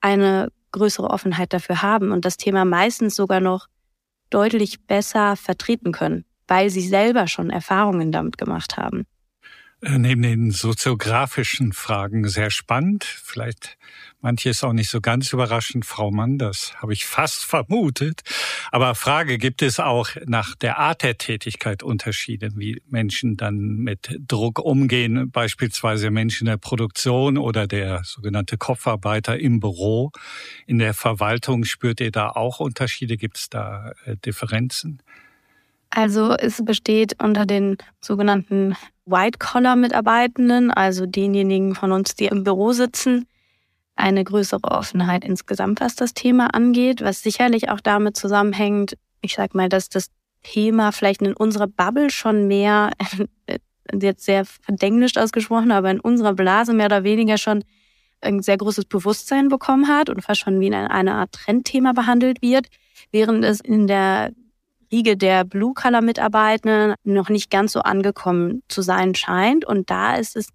eine 0.00 0.50
größere 0.72 1.10
Offenheit 1.10 1.52
dafür 1.52 1.82
haben 1.82 2.10
und 2.10 2.24
das 2.24 2.38
Thema 2.38 2.64
meistens 2.64 3.16
sogar 3.16 3.40
noch 3.40 3.66
deutlich 4.30 4.86
besser 4.86 5.36
vertreten 5.36 5.92
können, 5.92 6.24
weil 6.48 6.70
sie 6.70 6.88
selber 6.88 7.26
schon 7.26 7.50
Erfahrungen 7.50 8.12
damit 8.12 8.38
gemacht 8.38 8.78
haben. 8.78 9.04
Äh, 9.86 9.98
neben 9.98 10.22
den 10.22 10.50
soziografischen 10.50 11.72
Fragen 11.72 12.28
sehr 12.28 12.50
spannend. 12.50 13.04
Vielleicht 13.04 13.78
manches 14.20 14.64
auch 14.64 14.72
nicht 14.72 14.90
so 14.90 15.00
ganz 15.00 15.32
überraschend, 15.32 15.86
Frau 15.86 16.10
Mann, 16.10 16.38
das 16.38 16.74
habe 16.82 16.92
ich 16.92 17.06
fast 17.06 17.44
vermutet. 17.44 18.22
Aber 18.72 18.96
Frage, 18.96 19.38
gibt 19.38 19.62
es 19.62 19.78
auch 19.78 20.08
nach 20.26 20.56
der 20.56 20.78
Art 20.78 21.04
der 21.04 21.18
Tätigkeit 21.18 21.84
Unterschiede, 21.84 22.50
wie 22.56 22.82
Menschen 22.88 23.36
dann 23.36 23.76
mit 23.76 24.18
Druck 24.26 24.58
umgehen, 24.58 25.30
beispielsweise 25.30 26.10
Menschen 26.10 26.46
der 26.46 26.56
Produktion 26.56 27.38
oder 27.38 27.68
der 27.68 28.02
sogenannte 28.02 28.58
Kopfarbeiter 28.58 29.38
im 29.38 29.60
Büro, 29.60 30.10
in 30.66 30.78
der 30.78 30.94
Verwaltung, 30.94 31.62
spürt 31.62 32.00
ihr 32.00 32.10
da 32.10 32.30
auch 32.30 32.58
Unterschiede? 32.58 33.16
Gibt 33.16 33.38
es 33.38 33.50
da 33.50 33.92
äh, 34.04 34.16
Differenzen? 34.16 35.00
Also 35.90 36.32
es 36.32 36.64
besteht 36.64 37.22
unter 37.22 37.46
den 37.46 37.76
sogenannten 38.00 38.74
White-Collar-Mitarbeitenden, 39.06 40.70
also 40.70 41.06
denjenigen 41.06 41.74
von 41.74 41.92
uns, 41.92 42.14
die 42.14 42.26
im 42.26 42.44
Büro 42.44 42.72
sitzen, 42.72 43.26
eine 43.94 44.22
größere 44.22 44.64
Offenheit 44.64 45.24
insgesamt, 45.24 45.80
was 45.80 45.96
das 45.96 46.12
Thema 46.12 46.54
angeht, 46.54 47.00
was 47.02 47.22
sicherlich 47.22 47.70
auch 47.70 47.80
damit 47.80 48.16
zusammenhängt, 48.16 48.96
ich 49.22 49.34
sag 49.34 49.54
mal, 49.54 49.68
dass 49.68 49.88
das 49.88 50.10
Thema 50.42 50.92
vielleicht 50.92 51.22
in 51.22 51.34
unserer 51.34 51.66
Bubble 51.66 52.10
schon 52.10 52.46
mehr, 52.46 52.90
jetzt 53.92 54.24
sehr 54.24 54.44
verdenglischt 54.44 55.18
ausgesprochen, 55.18 55.72
aber 55.72 55.90
in 55.90 56.00
unserer 56.00 56.34
Blase 56.34 56.74
mehr 56.74 56.86
oder 56.86 57.04
weniger 57.04 57.38
schon 57.38 57.64
ein 58.20 58.42
sehr 58.42 58.56
großes 58.56 58.86
Bewusstsein 58.86 59.48
bekommen 59.48 59.88
hat 59.88 60.10
und 60.10 60.22
fast 60.22 60.40
schon 60.40 60.60
wie 60.60 60.66
in 60.66 60.74
einer 60.74 61.14
Art 61.14 61.32
Trendthema 61.32 61.92
behandelt 61.92 62.42
wird. 62.42 62.66
während 63.12 63.44
es 63.44 63.60
in 63.60 63.86
der 63.86 64.32
Riege 64.92 65.16
der 65.16 65.44
Blue-Color-Mitarbeitenden 65.44 66.94
noch 67.04 67.28
nicht 67.28 67.50
ganz 67.50 67.72
so 67.72 67.80
angekommen 67.80 68.62
zu 68.68 68.82
sein 68.82 69.14
scheint. 69.14 69.64
Und 69.64 69.90
da 69.90 70.16
ist 70.16 70.36
es 70.36 70.48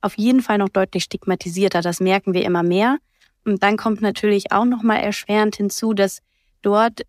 auf 0.00 0.16
jeden 0.16 0.42
Fall 0.42 0.58
noch 0.58 0.68
deutlich 0.68 1.04
stigmatisierter. 1.04 1.82
Das 1.82 2.00
merken 2.00 2.34
wir 2.34 2.44
immer 2.44 2.62
mehr. 2.62 2.98
Und 3.44 3.62
dann 3.62 3.76
kommt 3.76 4.02
natürlich 4.02 4.52
auch 4.52 4.64
noch 4.64 4.82
mal 4.82 4.96
erschwerend 4.96 5.56
hinzu, 5.56 5.94
dass 5.94 6.20
dort 6.62 7.02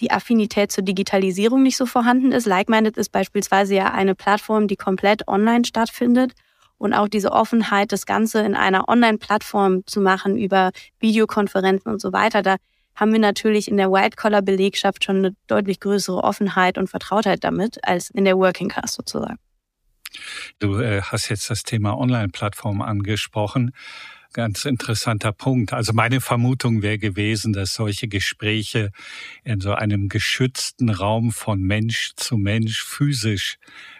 die 0.00 0.10
Affinität 0.10 0.72
zur 0.72 0.82
Digitalisierung 0.82 1.62
nicht 1.62 1.76
so 1.76 1.86
vorhanden 1.86 2.32
ist. 2.32 2.46
Like-Minded 2.46 2.96
ist 2.96 3.10
beispielsweise 3.12 3.76
ja 3.76 3.92
eine 3.92 4.14
Plattform, 4.14 4.66
die 4.66 4.76
komplett 4.76 5.28
online 5.28 5.64
stattfindet. 5.64 6.32
Und 6.78 6.94
auch 6.94 7.06
diese 7.06 7.30
Offenheit, 7.30 7.92
das 7.92 8.06
Ganze 8.06 8.40
in 8.40 8.56
einer 8.56 8.88
Online-Plattform 8.88 9.86
zu 9.86 10.00
machen 10.00 10.36
über 10.36 10.72
Videokonferenzen 10.98 11.92
und 11.92 12.00
so 12.00 12.12
weiter, 12.12 12.42
da 12.42 12.56
haben 12.94 13.12
wir 13.12 13.18
natürlich 13.18 13.68
in 13.68 13.76
der 13.76 13.90
White-Collar-Belegschaft 13.90 15.04
schon 15.04 15.16
eine 15.18 15.36
deutlich 15.46 15.80
größere 15.80 16.22
Offenheit 16.22 16.78
und 16.78 16.88
Vertrautheit 16.88 17.44
damit 17.44 17.78
als 17.86 18.10
in 18.10 18.24
der 18.24 18.36
Working 18.36 18.68
Class 18.68 18.94
sozusagen. 18.94 19.38
Du 20.58 20.78
äh, 20.78 21.02
hast 21.02 21.28
jetzt 21.28 21.48
das 21.50 21.62
Thema 21.62 21.96
Online-Plattform 21.96 22.82
angesprochen. 22.82 23.72
Ganz 24.32 24.64
interessanter 24.64 25.32
Punkt. 25.32 25.72
Also 25.72 25.92
meine 25.92 26.20
Vermutung 26.20 26.82
wäre 26.82 26.98
gewesen, 26.98 27.52
dass 27.52 27.74
solche 27.74 28.08
Gespräche 28.08 28.90
in 29.44 29.60
so 29.60 29.72
einem 29.74 30.08
geschützten 30.08 30.88
Raum 30.88 31.32
von 31.32 31.60
Mensch 31.60 32.12
zu 32.16 32.38
Mensch 32.38 32.82
physisch 32.82 33.58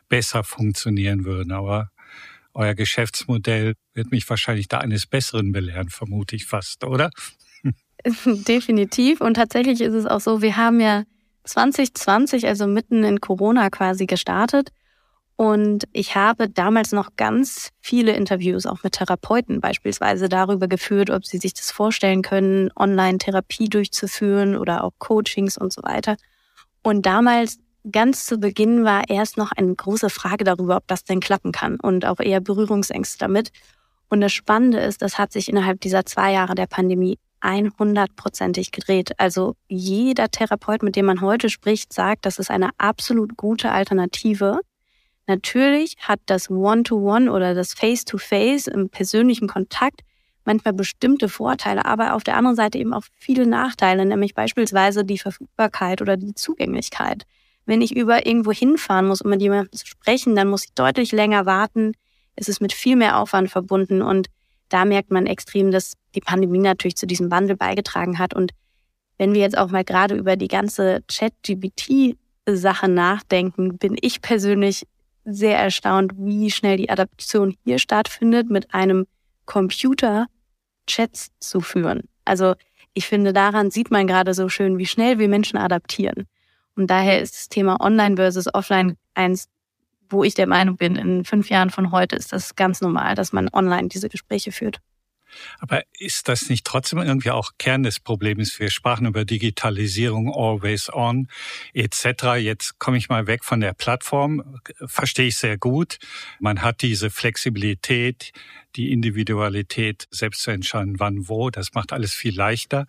besser 0.08 0.42
funktionieren 0.42 1.24
würden. 1.24 1.52
Aber 1.52 1.90
euer 2.54 2.74
Geschäftsmodell 2.74 3.74
wird 3.94 4.10
mich 4.10 4.28
wahrscheinlich 4.28 4.68
da 4.68 4.78
eines 4.78 5.06
Besseren 5.06 5.52
belehren, 5.52 5.90
vermute 5.90 6.36
ich 6.36 6.46
fast, 6.46 6.84
oder? 6.84 7.10
Definitiv. 8.26 9.20
Und 9.20 9.34
tatsächlich 9.34 9.80
ist 9.80 9.94
es 9.94 10.06
auch 10.06 10.20
so, 10.20 10.42
wir 10.42 10.56
haben 10.56 10.80
ja 10.80 11.04
2020, 11.44 12.46
also 12.46 12.66
mitten 12.66 13.04
in 13.04 13.20
Corona 13.20 13.70
quasi 13.70 14.06
gestartet. 14.06 14.70
Und 15.36 15.84
ich 15.92 16.14
habe 16.14 16.48
damals 16.48 16.92
noch 16.92 17.16
ganz 17.16 17.70
viele 17.80 18.12
Interviews 18.12 18.66
auch 18.66 18.82
mit 18.84 18.92
Therapeuten 18.94 19.60
beispielsweise 19.60 20.28
darüber 20.28 20.68
geführt, 20.68 21.10
ob 21.10 21.24
sie 21.24 21.38
sich 21.38 21.54
das 21.54 21.70
vorstellen 21.70 22.22
können, 22.22 22.70
Online-Therapie 22.76 23.68
durchzuführen 23.68 24.56
oder 24.56 24.84
auch 24.84 24.92
Coachings 24.98 25.58
und 25.58 25.72
so 25.72 25.82
weiter. 25.82 26.16
Und 26.82 27.06
damals 27.06 27.58
ganz 27.90 28.26
zu 28.26 28.38
Beginn 28.38 28.84
war 28.84 29.08
erst 29.08 29.36
noch 29.36 29.52
eine 29.52 29.74
große 29.74 30.10
Frage 30.10 30.44
darüber, 30.44 30.76
ob 30.76 30.86
das 30.86 31.04
denn 31.04 31.20
klappen 31.20 31.50
kann 31.50 31.80
und 31.80 32.04
auch 32.04 32.20
eher 32.20 32.40
Berührungsängste 32.40 33.18
damit. 33.18 33.50
Und 34.08 34.20
das 34.20 34.32
Spannende 34.32 34.78
ist, 34.78 35.02
das 35.02 35.18
hat 35.18 35.32
sich 35.32 35.48
innerhalb 35.48 35.80
dieser 35.80 36.04
zwei 36.04 36.32
Jahre 36.32 36.54
der 36.54 36.66
Pandemie 36.66 37.18
100%ig 37.42 38.70
gedreht. 38.70 39.12
Also 39.18 39.56
jeder 39.68 40.30
Therapeut, 40.30 40.82
mit 40.82 40.96
dem 40.96 41.06
man 41.06 41.20
heute 41.20 41.50
spricht, 41.50 41.92
sagt, 41.92 42.26
das 42.26 42.38
ist 42.38 42.50
eine 42.50 42.70
absolut 42.78 43.36
gute 43.36 43.70
Alternative. 43.70 44.60
Natürlich 45.26 45.96
hat 46.00 46.20
das 46.26 46.50
One-to-One 46.50 47.26
-One 47.26 47.30
oder 47.30 47.54
das 47.54 47.74
Face-to-Face 47.74 48.66
-face 48.66 48.72
im 48.72 48.88
persönlichen 48.88 49.48
Kontakt 49.48 50.00
manchmal 50.44 50.74
bestimmte 50.74 51.28
Vorteile, 51.28 51.84
aber 51.84 52.14
auf 52.14 52.24
der 52.24 52.36
anderen 52.36 52.56
Seite 52.56 52.78
eben 52.78 52.94
auch 52.94 53.04
viele 53.18 53.46
Nachteile, 53.46 54.04
nämlich 54.04 54.34
beispielsweise 54.34 55.04
die 55.04 55.18
Verfügbarkeit 55.18 56.02
oder 56.02 56.16
die 56.16 56.34
Zugänglichkeit. 56.34 57.24
Wenn 57.64 57.80
ich 57.80 57.94
über 57.94 58.26
irgendwo 58.26 58.52
hinfahren 58.52 59.06
muss, 59.06 59.20
um 59.20 59.30
mit 59.30 59.40
jemandem 59.40 59.72
zu 59.72 59.86
sprechen, 59.86 60.34
dann 60.34 60.48
muss 60.48 60.64
ich 60.64 60.74
deutlich 60.74 61.12
länger 61.12 61.46
warten. 61.46 61.92
Es 62.34 62.48
ist 62.48 62.60
mit 62.60 62.72
viel 62.72 62.96
mehr 62.96 63.18
Aufwand 63.18 63.50
verbunden 63.50 64.02
und 64.02 64.28
da 64.72 64.84
merkt 64.84 65.10
man 65.10 65.26
extrem, 65.26 65.70
dass 65.70 65.94
die 66.14 66.20
Pandemie 66.20 66.58
natürlich 66.58 66.96
zu 66.96 67.06
diesem 67.06 67.30
Wandel 67.30 67.56
beigetragen 67.56 68.18
hat. 68.18 68.34
Und 68.34 68.52
wenn 69.18 69.34
wir 69.34 69.40
jetzt 69.40 69.58
auch 69.58 69.70
mal 69.70 69.84
gerade 69.84 70.14
über 70.14 70.36
die 70.36 70.48
ganze 70.48 71.04
Chat-GPT-Sache 71.08 72.88
nachdenken, 72.88 73.76
bin 73.78 73.96
ich 74.00 74.22
persönlich 74.22 74.86
sehr 75.24 75.58
erstaunt, 75.58 76.12
wie 76.16 76.50
schnell 76.50 76.76
die 76.76 76.90
Adaption 76.90 77.54
hier 77.64 77.78
stattfindet, 77.78 78.50
mit 78.50 78.74
einem 78.74 79.06
Computer 79.44 80.26
Chats 80.86 81.30
zu 81.38 81.60
führen. 81.60 82.08
Also 82.24 82.54
ich 82.94 83.06
finde, 83.06 83.32
daran 83.32 83.70
sieht 83.70 83.90
man 83.90 84.06
gerade 84.06 84.34
so 84.34 84.48
schön, 84.48 84.78
wie 84.78 84.86
schnell 84.86 85.18
wir 85.18 85.28
Menschen 85.28 85.58
adaptieren. 85.58 86.26
Und 86.74 86.88
daher 86.88 87.20
ist 87.20 87.34
das 87.34 87.48
Thema 87.48 87.80
Online 87.80 88.16
versus 88.16 88.52
Offline 88.52 88.96
eins, 89.14 89.48
wo 90.12 90.24
ich 90.24 90.34
der 90.34 90.46
Meinung 90.46 90.76
bin, 90.76 90.96
in 90.96 91.24
fünf 91.24 91.50
Jahren 91.50 91.70
von 91.70 91.90
heute 91.90 92.16
ist 92.16 92.32
das 92.32 92.54
ganz 92.54 92.80
normal, 92.80 93.14
dass 93.14 93.32
man 93.32 93.48
online 93.52 93.88
diese 93.88 94.08
Gespräche 94.08 94.52
führt. 94.52 94.80
Aber 95.60 95.82
ist 95.98 96.28
das 96.28 96.48
nicht 96.48 96.66
trotzdem 96.66 96.98
irgendwie 96.98 97.30
auch 97.30 97.52
Kern 97.58 97.82
des 97.82 98.00
Problems? 98.00 98.58
Wir 98.58 98.70
sprachen 98.70 99.06
über 99.06 99.24
Digitalisierung, 99.24 100.32
Always 100.32 100.92
On 100.92 101.28
etc. 101.72 102.36
Jetzt 102.38 102.78
komme 102.78 102.96
ich 102.96 103.08
mal 103.08 103.26
weg 103.26 103.44
von 103.44 103.60
der 103.60 103.72
Plattform, 103.72 104.60
verstehe 104.84 105.28
ich 105.28 105.36
sehr 105.36 105.58
gut. 105.58 105.98
Man 106.40 106.62
hat 106.62 106.82
diese 106.82 107.10
Flexibilität, 107.10 108.32
die 108.76 108.92
Individualität, 108.92 110.06
selbst 110.10 110.42
zu 110.42 110.50
entscheiden, 110.50 110.98
wann, 110.98 111.28
wo. 111.28 111.50
Das 111.50 111.74
macht 111.74 111.92
alles 111.92 112.12
viel 112.12 112.36
leichter. 112.36 112.86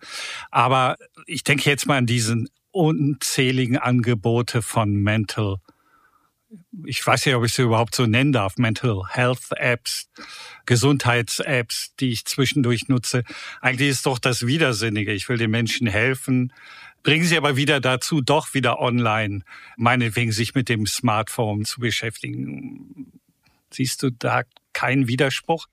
Aber 0.50 0.96
ich 1.26 1.44
denke 1.44 1.68
jetzt 1.68 1.86
mal 1.86 1.98
an 1.98 2.06
diesen 2.06 2.48
unzähligen 2.70 3.78
Angebote 3.78 4.60
von 4.60 4.94
Mental 4.94 5.58
ich 6.86 7.06
weiß 7.06 7.26
nicht, 7.26 7.34
ob 7.34 7.44
ich 7.44 7.54
sie 7.54 7.62
überhaupt 7.62 7.94
so 7.94 8.06
nennen 8.06 8.32
darf, 8.32 8.56
Mental 8.56 9.02
Health 9.08 9.52
Apps, 9.56 10.08
Gesundheits-Apps, 10.66 11.94
die 12.00 12.10
ich 12.10 12.24
zwischendurch 12.24 12.88
nutze. 12.88 13.24
Eigentlich 13.60 13.90
ist 13.90 14.06
doch 14.06 14.18
das 14.18 14.46
Widersinnige. 14.46 15.12
Ich 15.12 15.28
will 15.28 15.38
den 15.38 15.50
Menschen 15.50 15.86
helfen, 15.86 16.52
bringen 17.02 17.24
sie 17.24 17.36
aber 17.36 17.56
wieder 17.56 17.80
dazu, 17.80 18.20
doch 18.20 18.54
wieder 18.54 18.80
online, 18.80 19.42
meinetwegen 19.76 20.32
sich 20.32 20.54
mit 20.54 20.68
dem 20.68 20.86
Smartphone 20.86 21.64
zu 21.64 21.80
beschäftigen. 21.80 23.12
Siehst 23.70 24.02
du 24.02 24.10
da 24.10 24.42
keinen 24.72 25.08
Widerspruch? 25.08 25.66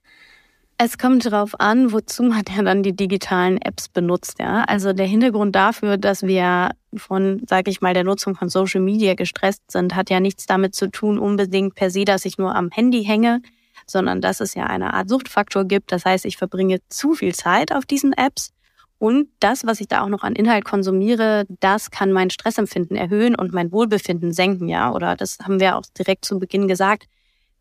Es 0.83 0.97
kommt 0.97 1.27
darauf 1.27 1.59
an, 1.59 1.91
wozu 1.91 2.23
man 2.23 2.41
ja 2.49 2.63
dann 2.63 2.81
die 2.81 2.95
digitalen 2.95 3.61
Apps 3.61 3.87
benutzt. 3.87 4.39
Ja? 4.39 4.63
Also 4.63 4.93
der 4.93 5.05
Hintergrund 5.05 5.55
dafür, 5.55 5.97
dass 5.97 6.23
wir 6.23 6.71
von, 6.95 7.43
sage 7.47 7.69
ich 7.69 7.81
mal, 7.81 7.93
der 7.93 8.03
Nutzung 8.03 8.33
von 8.33 8.49
Social 8.49 8.81
Media 8.81 9.13
gestresst 9.13 9.69
sind, 9.69 9.95
hat 9.95 10.09
ja 10.09 10.19
nichts 10.19 10.47
damit 10.47 10.73
zu 10.73 10.89
tun, 10.89 11.19
unbedingt 11.19 11.75
per 11.75 11.91
se, 11.91 12.03
dass 12.03 12.25
ich 12.25 12.39
nur 12.39 12.55
am 12.55 12.71
Handy 12.71 13.03
hänge, 13.03 13.43
sondern 13.85 14.21
dass 14.21 14.39
es 14.39 14.55
ja 14.55 14.65
eine 14.65 14.95
Art 14.95 15.07
Suchtfaktor 15.07 15.65
gibt. 15.65 15.91
Das 15.91 16.03
heißt, 16.03 16.25
ich 16.25 16.37
verbringe 16.37 16.79
zu 16.89 17.13
viel 17.13 17.35
Zeit 17.35 17.71
auf 17.71 17.85
diesen 17.85 18.13
Apps 18.13 18.49
und 18.97 19.27
das, 19.39 19.67
was 19.67 19.81
ich 19.81 19.87
da 19.87 20.01
auch 20.01 20.09
noch 20.09 20.23
an 20.23 20.33
Inhalt 20.33 20.65
konsumiere, 20.65 21.45
das 21.59 21.91
kann 21.91 22.11
mein 22.11 22.31
Stressempfinden 22.31 22.97
erhöhen 22.97 23.35
und 23.35 23.53
mein 23.53 23.71
Wohlbefinden 23.71 24.31
senken, 24.31 24.67
ja. 24.67 24.91
Oder 24.91 25.15
das 25.15 25.37
haben 25.43 25.59
wir 25.59 25.77
auch 25.77 25.83
direkt 25.95 26.25
zu 26.25 26.39
Beginn 26.39 26.67
gesagt 26.67 27.05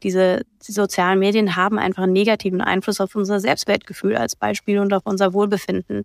diese 0.02 0.42
die 0.66 0.72
sozialen 0.72 1.18
Medien 1.18 1.56
haben 1.56 1.78
einfach 1.78 2.02
einen 2.02 2.12
negativen 2.12 2.60
Einfluss 2.60 3.00
auf 3.00 3.14
unser 3.14 3.40
Selbstwertgefühl 3.40 4.16
als 4.16 4.36
Beispiel 4.36 4.78
und 4.78 4.92
auf 4.92 5.02
unser 5.04 5.32
Wohlbefinden. 5.32 6.04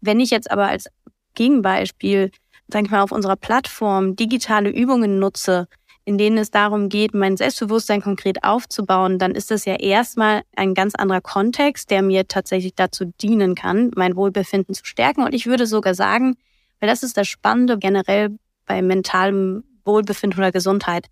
Wenn 0.00 0.20
ich 0.20 0.30
jetzt 0.30 0.50
aber 0.50 0.68
als 0.68 0.88
Gegenbeispiel, 1.34 2.30
sag 2.68 2.84
ich 2.84 2.90
mal, 2.90 3.02
auf 3.02 3.12
unserer 3.12 3.36
Plattform 3.36 4.16
digitale 4.16 4.70
Übungen 4.70 5.18
nutze, 5.18 5.68
in 6.04 6.16
denen 6.16 6.38
es 6.38 6.50
darum 6.50 6.88
geht, 6.88 7.12
mein 7.12 7.36
Selbstbewusstsein 7.36 8.00
konkret 8.00 8.42
aufzubauen, 8.42 9.18
dann 9.18 9.32
ist 9.32 9.50
das 9.50 9.66
ja 9.66 9.74
erstmal 9.74 10.42
ein 10.56 10.72
ganz 10.72 10.94
anderer 10.94 11.20
Kontext, 11.20 11.90
der 11.90 12.02
mir 12.02 12.26
tatsächlich 12.26 12.74
dazu 12.74 13.12
dienen 13.20 13.54
kann, 13.54 13.90
mein 13.94 14.16
Wohlbefinden 14.16 14.74
zu 14.74 14.86
stärken. 14.86 15.22
Und 15.22 15.34
ich 15.34 15.46
würde 15.46 15.66
sogar 15.66 15.94
sagen, 15.94 16.36
weil 16.80 16.88
das 16.88 17.02
ist 17.02 17.16
das 17.18 17.28
Spannende 17.28 17.76
generell 17.78 18.38
bei 18.64 18.80
mentalem 18.80 19.64
Wohlbefinden 19.84 20.38
oder 20.38 20.50
Gesundheit 20.50 21.08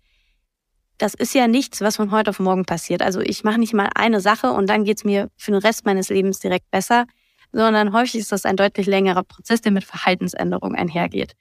das 0.97 1.13
ist 1.13 1.35
ja 1.35 1.47
nichts, 1.47 1.81
was 1.81 1.97
von 1.97 2.11
heute 2.11 2.31
auf 2.31 2.39
morgen 2.39 2.65
passiert. 2.65 3.01
Also 3.01 3.21
ich 3.21 3.43
mache 3.43 3.59
nicht 3.59 3.73
mal 3.73 3.89
eine 3.93 4.19
Sache 4.19 4.51
und 4.51 4.67
dann 4.67 4.83
geht's 4.83 5.03
mir 5.03 5.29
für 5.37 5.51
den 5.51 5.61
Rest 5.61 5.85
meines 5.85 6.09
Lebens 6.09 6.39
direkt 6.39 6.69
besser, 6.71 7.05
sondern 7.51 7.93
häufig 7.93 8.15
ist 8.15 8.31
das 8.31 8.45
ein 8.45 8.55
deutlich 8.55 8.87
längerer 8.87 9.23
Prozess, 9.23 9.61
der 9.61 9.71
mit 9.71 9.83
Verhaltensänderung 9.83 10.75
einhergeht. 10.75 11.33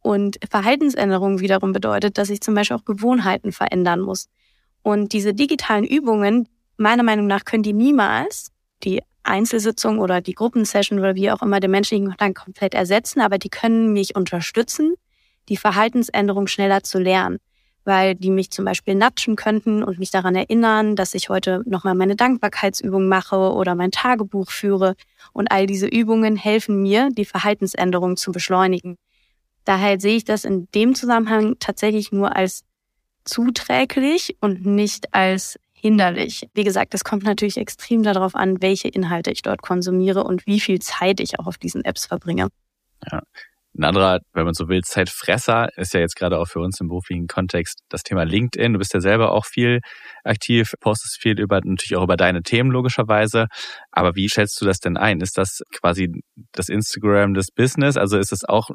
Und 0.00 0.38
Verhaltensänderung 0.48 1.40
wiederum 1.40 1.72
bedeutet, 1.72 2.18
dass 2.18 2.30
ich 2.30 2.40
zum 2.40 2.54
Beispiel 2.54 2.76
auch 2.76 2.84
Gewohnheiten 2.84 3.52
verändern 3.52 4.00
muss. 4.00 4.28
Und 4.82 5.12
diese 5.12 5.34
digitalen 5.34 5.84
Übungen, 5.84 6.48
meiner 6.76 7.04
Meinung 7.04 7.26
nach, 7.26 7.44
können 7.44 7.62
die 7.62 7.72
niemals 7.72 8.50
die 8.82 9.02
Einzelsitzung 9.22 10.00
oder 10.00 10.20
die 10.20 10.34
Gruppensession 10.34 10.98
oder 10.98 11.14
wie 11.14 11.30
auch 11.30 11.42
immer 11.42 11.60
den 11.60 11.70
menschlichen 11.70 12.08
Kontakt 12.08 12.34
komplett 12.34 12.74
ersetzen, 12.74 13.20
aber 13.20 13.38
die 13.38 13.50
können 13.50 13.92
mich 13.92 14.16
unterstützen, 14.16 14.94
die 15.48 15.56
Verhaltensänderung 15.56 16.48
schneller 16.48 16.82
zu 16.82 16.98
lernen 16.98 17.38
weil 17.84 18.14
die 18.14 18.30
mich 18.30 18.50
zum 18.50 18.64
Beispiel 18.64 18.94
natschen 18.94 19.36
könnten 19.36 19.82
und 19.82 19.98
mich 19.98 20.10
daran 20.10 20.34
erinnern, 20.34 20.96
dass 20.96 21.14
ich 21.14 21.28
heute 21.28 21.62
nochmal 21.66 21.94
meine 21.94 22.16
Dankbarkeitsübung 22.16 23.08
mache 23.08 23.52
oder 23.52 23.74
mein 23.74 23.90
Tagebuch 23.90 24.50
führe. 24.50 24.94
Und 25.32 25.50
all 25.50 25.66
diese 25.66 25.86
Übungen 25.86 26.36
helfen 26.36 26.82
mir, 26.82 27.08
die 27.10 27.24
Verhaltensänderung 27.24 28.16
zu 28.16 28.32
beschleunigen. 28.32 28.96
Daher 29.64 30.00
sehe 30.00 30.16
ich 30.16 30.24
das 30.24 30.44
in 30.44 30.68
dem 30.74 30.94
Zusammenhang 30.94 31.56
tatsächlich 31.58 32.12
nur 32.12 32.34
als 32.36 32.64
zuträglich 33.24 34.36
und 34.40 34.66
nicht 34.66 35.14
als 35.14 35.58
hinderlich. 35.72 36.48
Wie 36.54 36.64
gesagt, 36.64 36.94
es 36.94 37.04
kommt 37.04 37.24
natürlich 37.24 37.56
extrem 37.56 38.02
darauf 38.02 38.34
an, 38.34 38.62
welche 38.62 38.88
Inhalte 38.88 39.30
ich 39.30 39.42
dort 39.42 39.62
konsumiere 39.62 40.24
und 40.24 40.46
wie 40.46 40.60
viel 40.60 40.80
Zeit 40.80 41.20
ich 41.20 41.38
auch 41.38 41.46
auf 41.46 41.58
diesen 41.58 41.84
Apps 41.84 42.06
verbringe. 42.06 42.48
Ja. 43.10 43.22
Ein 43.74 43.84
anderer, 43.84 44.20
wenn 44.34 44.44
man 44.44 44.52
so 44.52 44.68
will, 44.68 44.82
Zeitfresser 44.82 45.70
ist 45.78 45.94
ja 45.94 46.00
jetzt 46.00 46.16
gerade 46.16 46.38
auch 46.38 46.46
für 46.46 46.60
uns 46.60 46.78
im 46.80 46.88
beruflichen 46.88 47.26
Kontext 47.26 47.80
das 47.88 48.02
Thema 48.02 48.24
LinkedIn. 48.24 48.74
Du 48.74 48.78
bist 48.78 48.92
ja 48.92 49.00
selber 49.00 49.32
auch 49.32 49.46
viel 49.46 49.80
aktiv, 50.24 50.74
postest 50.80 51.18
viel 51.22 51.40
über, 51.40 51.58
natürlich 51.64 51.96
auch 51.96 52.04
über 52.04 52.18
deine 52.18 52.42
Themen 52.42 52.70
logischerweise. 52.70 53.46
Aber 53.90 54.14
wie 54.14 54.28
schätzt 54.28 54.60
du 54.60 54.66
das 54.66 54.78
denn 54.78 54.98
ein? 54.98 55.22
Ist 55.22 55.38
das 55.38 55.62
quasi 55.74 56.22
das 56.52 56.68
Instagram 56.68 57.32
des 57.32 57.50
Business? 57.50 57.96
Also 57.96 58.18
ist 58.18 58.32
es 58.32 58.44
auch 58.44 58.68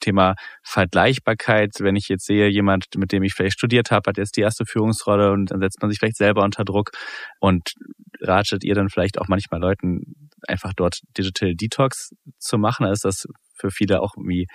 Thema 0.00 0.34
Vergleichbarkeit? 0.62 1.72
Wenn 1.80 1.96
ich 1.96 2.08
jetzt 2.08 2.24
sehe, 2.24 2.48
jemand, 2.48 2.86
mit 2.96 3.12
dem 3.12 3.22
ich 3.22 3.34
vielleicht 3.34 3.58
studiert 3.58 3.90
habe, 3.90 4.08
hat 4.08 4.16
jetzt 4.16 4.36
die 4.38 4.42
erste 4.42 4.64
Führungsrolle 4.64 5.32
und 5.32 5.50
dann 5.50 5.60
setzt 5.60 5.82
man 5.82 5.90
sich 5.90 5.98
vielleicht 5.98 6.16
selber 6.16 6.42
unter 6.42 6.64
Druck 6.64 6.92
und 7.38 7.74
ratet 8.20 8.64
ihr 8.64 8.74
dann 8.74 8.88
vielleicht 8.88 9.18
auch 9.18 9.28
manchmal 9.28 9.60
Leuten 9.60 10.30
einfach 10.48 10.72
dort 10.74 11.00
Digital 11.16 11.54
Detox 11.54 12.10
zu 12.38 12.58
machen? 12.58 12.86
Ist 12.86 13.04
das 13.04 13.26
für 13.62 13.70
viele 13.70 14.02
auch 14.02 14.12
irgendwie 14.16 14.46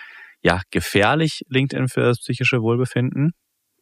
ja 0.44 0.62
gefährlich, 0.70 1.42
LinkedIn 1.50 1.88
für 1.88 2.02
das 2.02 2.20
psychische 2.20 2.62
Wohlbefinden? 2.62 3.32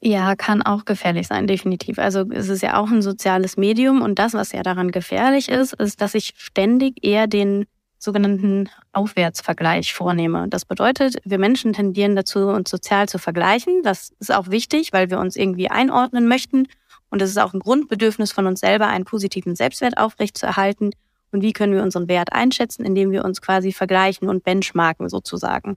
Ja, 0.02 0.36
kann 0.36 0.62
auch 0.62 0.86
gefährlich 0.86 1.28
sein, 1.28 1.48
definitiv. 1.48 1.98
Also 2.00 2.26
es 2.30 2.50
ist 2.50 2.62
ja 2.62 2.78
auch 2.78 2.92
ein 2.92 3.02
soziales 3.02 3.58
Medium 3.58 4.02
und 4.02 4.20
das, 4.20 4.34
was 4.34 4.52
ja 4.52 4.62
daran 4.62 4.92
gefährlich 4.92 5.50
ist, 5.50 5.74
ist, 5.74 6.00
dass 6.00 6.14
ich 6.14 6.34
ständig 6.38 7.04
eher 7.04 7.28
den 7.28 7.66
sogenannten 7.98 8.70
Aufwärtsvergleich 8.94 9.94
vornehme. 9.94 10.48
Das 10.50 10.66
bedeutet, 10.66 11.16
wir 11.26 11.40
Menschen 11.40 11.74
tendieren 11.74 12.16
dazu, 12.16 12.48
uns 12.48 12.70
sozial 12.70 13.10
zu 13.10 13.18
vergleichen. 13.18 13.82
Das 13.84 14.12
ist 14.20 14.34
auch 14.34 14.50
wichtig, 14.50 14.94
weil 14.94 15.10
wir 15.10 15.20
uns 15.20 15.36
irgendwie 15.36 15.70
einordnen 15.70 16.28
möchten. 16.28 16.68
Und 17.10 17.22
es 17.22 17.32
ist 17.32 17.40
auch 17.40 17.54
ein 17.54 17.60
Grundbedürfnis 17.60 18.32
von 18.32 18.46
uns 18.46 18.60
selber, 18.60 18.88
einen 18.88 19.06
positiven 19.06 19.56
Selbstwert 19.56 19.98
aufrechtzuerhalten. 19.98 20.92
Und 21.36 21.42
wie 21.42 21.52
können 21.52 21.74
wir 21.74 21.84
unseren 21.84 22.08
Wert 22.08 22.32
einschätzen, 22.32 22.86
indem 22.86 23.12
wir 23.12 23.26
uns 23.26 23.42
quasi 23.42 23.74
vergleichen 23.74 24.30
und 24.30 24.46
benchmarken 24.46 25.10
sozusagen. 25.10 25.76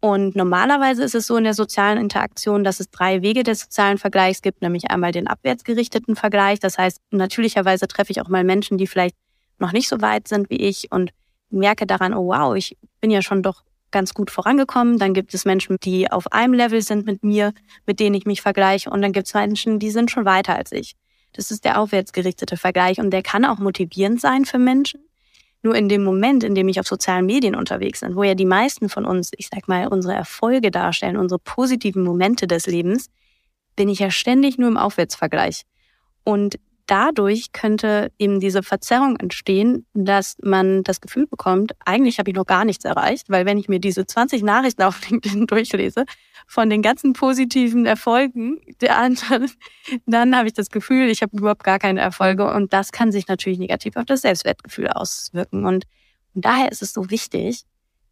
Und 0.00 0.34
normalerweise 0.34 1.02
ist 1.02 1.14
es 1.14 1.26
so 1.26 1.36
in 1.36 1.44
der 1.44 1.52
sozialen 1.52 1.98
Interaktion, 1.98 2.64
dass 2.64 2.80
es 2.80 2.88
drei 2.88 3.20
Wege 3.20 3.42
des 3.42 3.60
sozialen 3.60 3.98
Vergleichs 3.98 4.40
gibt, 4.40 4.62
nämlich 4.62 4.90
einmal 4.90 5.12
den 5.12 5.26
abwärtsgerichteten 5.26 6.16
Vergleich. 6.16 6.60
Das 6.60 6.78
heißt, 6.78 6.98
natürlicherweise 7.10 7.88
treffe 7.88 8.10
ich 8.10 8.22
auch 8.22 8.28
mal 8.28 8.42
Menschen, 8.42 8.78
die 8.78 8.86
vielleicht 8.86 9.14
noch 9.58 9.72
nicht 9.72 9.90
so 9.90 10.00
weit 10.00 10.28
sind 10.28 10.48
wie 10.48 10.62
ich 10.62 10.90
und 10.90 11.10
merke 11.50 11.86
daran, 11.86 12.14
oh 12.14 12.28
wow, 12.28 12.56
ich 12.56 12.78
bin 13.02 13.10
ja 13.10 13.20
schon 13.20 13.42
doch 13.42 13.64
ganz 13.90 14.14
gut 14.14 14.30
vorangekommen. 14.30 14.98
Dann 14.98 15.12
gibt 15.12 15.34
es 15.34 15.44
Menschen, 15.44 15.76
die 15.82 16.10
auf 16.10 16.32
einem 16.32 16.54
Level 16.54 16.80
sind 16.80 17.04
mit 17.04 17.22
mir, 17.22 17.52
mit 17.84 18.00
denen 18.00 18.14
ich 18.14 18.24
mich 18.24 18.40
vergleiche. 18.40 18.88
Und 18.88 19.02
dann 19.02 19.12
gibt 19.12 19.26
es 19.26 19.34
Menschen, 19.34 19.78
die 19.78 19.90
sind 19.90 20.10
schon 20.10 20.24
weiter 20.24 20.56
als 20.56 20.72
ich. 20.72 20.94
Das 21.36 21.50
ist 21.50 21.64
der 21.64 21.80
aufwärtsgerichtete 21.80 22.56
Vergleich 22.56 22.98
und 22.98 23.10
der 23.10 23.22
kann 23.22 23.44
auch 23.44 23.58
motivierend 23.58 24.20
sein 24.20 24.44
für 24.44 24.58
Menschen. 24.58 25.00
Nur 25.62 25.74
in 25.74 25.88
dem 25.88 26.02
Moment, 26.04 26.44
in 26.44 26.54
dem 26.54 26.68
ich 26.68 26.80
auf 26.80 26.86
sozialen 26.86 27.26
Medien 27.26 27.54
unterwegs 27.54 28.00
bin, 28.00 28.16
wo 28.16 28.22
ja 28.22 28.34
die 28.34 28.46
meisten 28.46 28.88
von 28.88 29.04
uns, 29.04 29.30
ich 29.36 29.48
sag 29.52 29.68
mal, 29.68 29.88
unsere 29.88 30.14
Erfolge 30.14 30.70
darstellen, 30.70 31.16
unsere 31.16 31.38
positiven 31.38 32.04
Momente 32.04 32.46
des 32.46 32.66
Lebens, 32.66 33.08
bin 33.74 33.88
ich 33.88 33.98
ja 33.98 34.10
ständig 34.10 34.58
nur 34.58 34.68
im 34.68 34.76
Aufwärtsvergleich. 34.76 35.62
Und 36.24 36.58
dadurch 36.86 37.52
könnte 37.52 38.10
eben 38.18 38.40
diese 38.40 38.62
Verzerrung 38.62 39.16
entstehen, 39.16 39.86
dass 39.92 40.36
man 40.42 40.82
das 40.82 41.00
Gefühl 41.00 41.26
bekommt, 41.26 41.72
eigentlich 41.84 42.18
habe 42.18 42.30
ich 42.30 42.36
noch 42.36 42.46
gar 42.46 42.64
nichts 42.64 42.84
erreicht, 42.84 43.28
weil 43.28 43.44
wenn 43.44 43.58
ich 43.58 43.68
mir 43.68 43.80
diese 43.80 44.06
20 44.06 44.42
Nachrichten 44.42 44.82
auf 44.82 45.08
LinkedIn 45.08 45.46
durchlese 45.46 46.04
von 46.46 46.70
den 46.70 46.80
ganzen 46.80 47.12
positiven 47.12 47.86
Erfolgen 47.86 48.60
der 48.80 48.98
anderen, 48.98 49.50
dann 50.06 50.36
habe 50.36 50.46
ich 50.46 50.54
das 50.54 50.70
Gefühl, 50.70 51.08
ich 51.08 51.22
habe 51.22 51.36
überhaupt 51.36 51.64
gar 51.64 51.78
keine 51.78 52.00
Erfolge 52.00 52.52
und 52.52 52.72
das 52.72 52.92
kann 52.92 53.12
sich 53.12 53.26
natürlich 53.28 53.58
negativ 53.58 53.96
auf 53.96 54.04
das 54.04 54.22
Selbstwertgefühl 54.22 54.88
auswirken 54.88 55.66
und, 55.66 55.86
und 56.34 56.44
daher 56.44 56.70
ist 56.70 56.82
es 56.82 56.92
so 56.92 57.10
wichtig, 57.10 57.64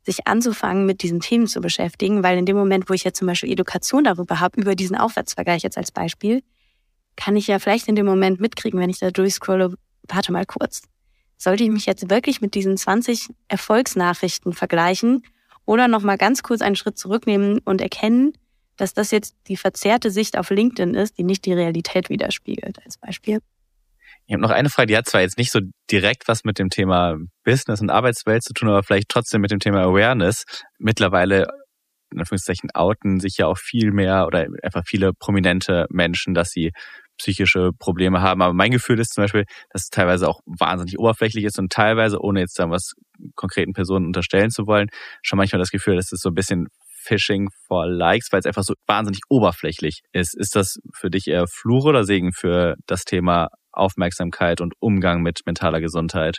sich 0.04 0.26
anzufangen, 0.26 0.84
mit 0.84 1.02
diesen 1.02 1.20
Themen 1.20 1.46
zu 1.46 1.60
beschäftigen, 1.60 2.22
weil 2.22 2.36
in 2.36 2.44
dem 2.44 2.56
Moment, 2.56 2.90
wo 2.90 2.94
ich 2.94 3.04
jetzt 3.04 3.18
zum 3.18 3.26
Beispiel 3.26 3.50
Education 3.50 4.04
darüber 4.04 4.40
habe, 4.40 4.60
über 4.60 4.74
diesen 4.74 4.96
Aufwärtsvergleich 4.96 5.62
jetzt 5.62 5.78
als 5.78 5.92
Beispiel, 5.92 6.42
kann 7.16 7.36
ich 7.36 7.46
ja 7.46 7.58
vielleicht 7.58 7.88
in 7.88 7.96
dem 7.96 8.06
Moment 8.06 8.40
mitkriegen, 8.40 8.78
wenn 8.80 8.90
ich 8.90 8.98
da 8.98 9.10
durchscrolle, 9.10 9.74
warte 10.08 10.32
mal 10.32 10.44
kurz. 10.44 10.82
Sollte 11.38 11.64
ich 11.64 11.70
mich 11.70 11.86
jetzt 11.86 12.10
wirklich 12.10 12.40
mit 12.40 12.54
diesen 12.54 12.76
20 12.76 13.28
Erfolgsnachrichten 13.48 14.52
vergleichen 14.52 15.22
oder 15.66 15.88
nochmal 15.88 16.18
ganz 16.18 16.42
kurz 16.42 16.62
einen 16.62 16.76
Schritt 16.76 16.98
zurücknehmen 16.98 17.58
und 17.64 17.80
erkennen, 17.80 18.32
dass 18.76 18.94
das 18.94 19.10
jetzt 19.10 19.36
die 19.48 19.56
verzerrte 19.56 20.10
Sicht 20.10 20.36
auf 20.36 20.50
LinkedIn 20.50 20.94
ist, 20.94 21.18
die 21.18 21.24
nicht 21.24 21.44
die 21.44 21.52
Realität 21.52 22.10
widerspiegelt, 22.10 22.78
als 22.84 22.98
Beispiel. 22.98 23.38
Ich 24.26 24.32
habe 24.32 24.42
noch 24.42 24.50
eine 24.50 24.70
Frage, 24.70 24.86
die 24.86 24.96
hat 24.96 25.06
zwar 25.06 25.20
jetzt 25.20 25.36
nicht 25.38 25.52
so 25.52 25.60
direkt 25.90 26.28
was 26.28 26.44
mit 26.44 26.58
dem 26.58 26.70
Thema 26.70 27.16
Business 27.44 27.80
und 27.80 27.90
Arbeitswelt 27.90 28.42
zu 28.42 28.54
tun, 28.54 28.68
aber 28.68 28.82
vielleicht 28.82 29.08
trotzdem 29.10 29.42
mit 29.42 29.50
dem 29.50 29.58
Thema 29.58 29.82
Awareness. 29.82 30.44
Mittlerweile 30.78 31.46
in 32.10 32.20
Anführungszeichen 32.20 32.70
outen 32.72 33.20
sich 33.20 33.36
ja 33.38 33.46
auch 33.46 33.58
viel 33.58 33.92
mehr 33.92 34.26
oder 34.26 34.46
einfach 34.62 34.82
viele 34.86 35.12
prominente 35.12 35.86
Menschen, 35.90 36.32
dass 36.32 36.50
sie 36.50 36.72
psychische 37.18 37.70
Probleme 37.78 38.20
haben. 38.20 38.42
Aber 38.42 38.54
mein 38.54 38.70
Gefühl 38.70 38.98
ist 38.98 39.14
zum 39.14 39.24
Beispiel, 39.24 39.44
dass 39.70 39.82
es 39.82 39.88
teilweise 39.88 40.28
auch 40.28 40.40
wahnsinnig 40.46 40.98
oberflächlich 40.98 41.44
ist 41.44 41.58
und 41.58 41.72
teilweise, 41.72 42.20
ohne 42.20 42.40
jetzt 42.40 42.58
da 42.58 42.68
was 42.70 42.94
konkreten 43.34 43.72
Personen 43.72 44.06
unterstellen 44.06 44.50
zu 44.50 44.66
wollen, 44.66 44.88
schon 45.22 45.36
manchmal 45.36 45.60
das 45.60 45.70
Gefühl, 45.70 45.96
dass 45.96 46.12
es 46.12 46.20
so 46.20 46.30
ein 46.30 46.34
bisschen 46.34 46.68
Phishing 47.04 47.50
for 47.66 47.86
Likes, 47.86 48.32
weil 48.32 48.40
es 48.40 48.46
einfach 48.46 48.62
so 48.62 48.74
wahnsinnig 48.86 49.20
oberflächlich 49.28 50.00
ist. 50.12 50.34
Ist 50.34 50.56
das 50.56 50.78
für 50.94 51.10
dich 51.10 51.28
eher 51.28 51.46
Fluch 51.46 51.84
oder 51.84 52.04
Segen 52.04 52.32
für 52.32 52.76
das 52.86 53.04
Thema 53.04 53.48
Aufmerksamkeit 53.72 54.60
und 54.60 54.74
Umgang 54.80 55.22
mit 55.22 55.40
mentaler 55.44 55.80
Gesundheit? 55.80 56.38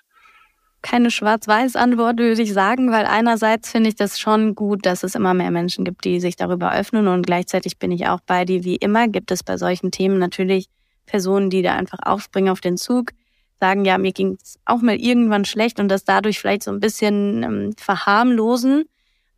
Keine 0.86 1.10
Schwarz-Weiß-Antwort, 1.10 2.20
würde 2.20 2.44
ich 2.44 2.54
sagen, 2.54 2.92
weil 2.92 3.08
einerseits 3.08 3.72
finde 3.72 3.90
ich 3.90 3.96
das 3.96 4.20
schon 4.20 4.54
gut, 4.54 4.86
dass 4.86 5.02
es 5.02 5.16
immer 5.16 5.34
mehr 5.34 5.50
Menschen 5.50 5.84
gibt, 5.84 6.06
die 6.06 6.20
sich 6.20 6.36
darüber 6.36 6.72
öffnen 6.72 7.08
und 7.08 7.26
gleichzeitig 7.26 7.80
bin 7.80 7.92
ich 7.92 8.06
auch 8.08 8.20
bei 8.28 8.46
dir. 8.46 8.64
Wie 8.64 8.76
immer 8.76 9.08
gibt 9.08 9.32
es 9.32 9.44
bei 9.44 9.58
solchen 9.58 9.90
Themen 9.90 10.20
natürlich 10.20 10.68
Personen, 11.08 11.50
die 11.50 11.64
da 11.64 11.74
einfach 11.74 11.98
aufspringen 12.04 12.52
auf 12.52 12.62
den 12.62 12.78
Zug, 12.78 13.14
sagen, 13.60 13.84
ja, 13.84 13.98
mir 13.98 14.12
ging 14.12 14.38
es 14.40 14.60
auch 14.66 14.84
mal 14.84 14.96
irgendwann 14.96 15.44
schlecht 15.44 15.80
und 15.80 15.90
das 15.90 16.04
dadurch 16.04 16.38
vielleicht 16.40 16.62
so 16.62 16.70
ein 16.70 16.80
bisschen 16.80 17.42
ähm, 17.42 17.74
verharmlosen, 17.78 18.84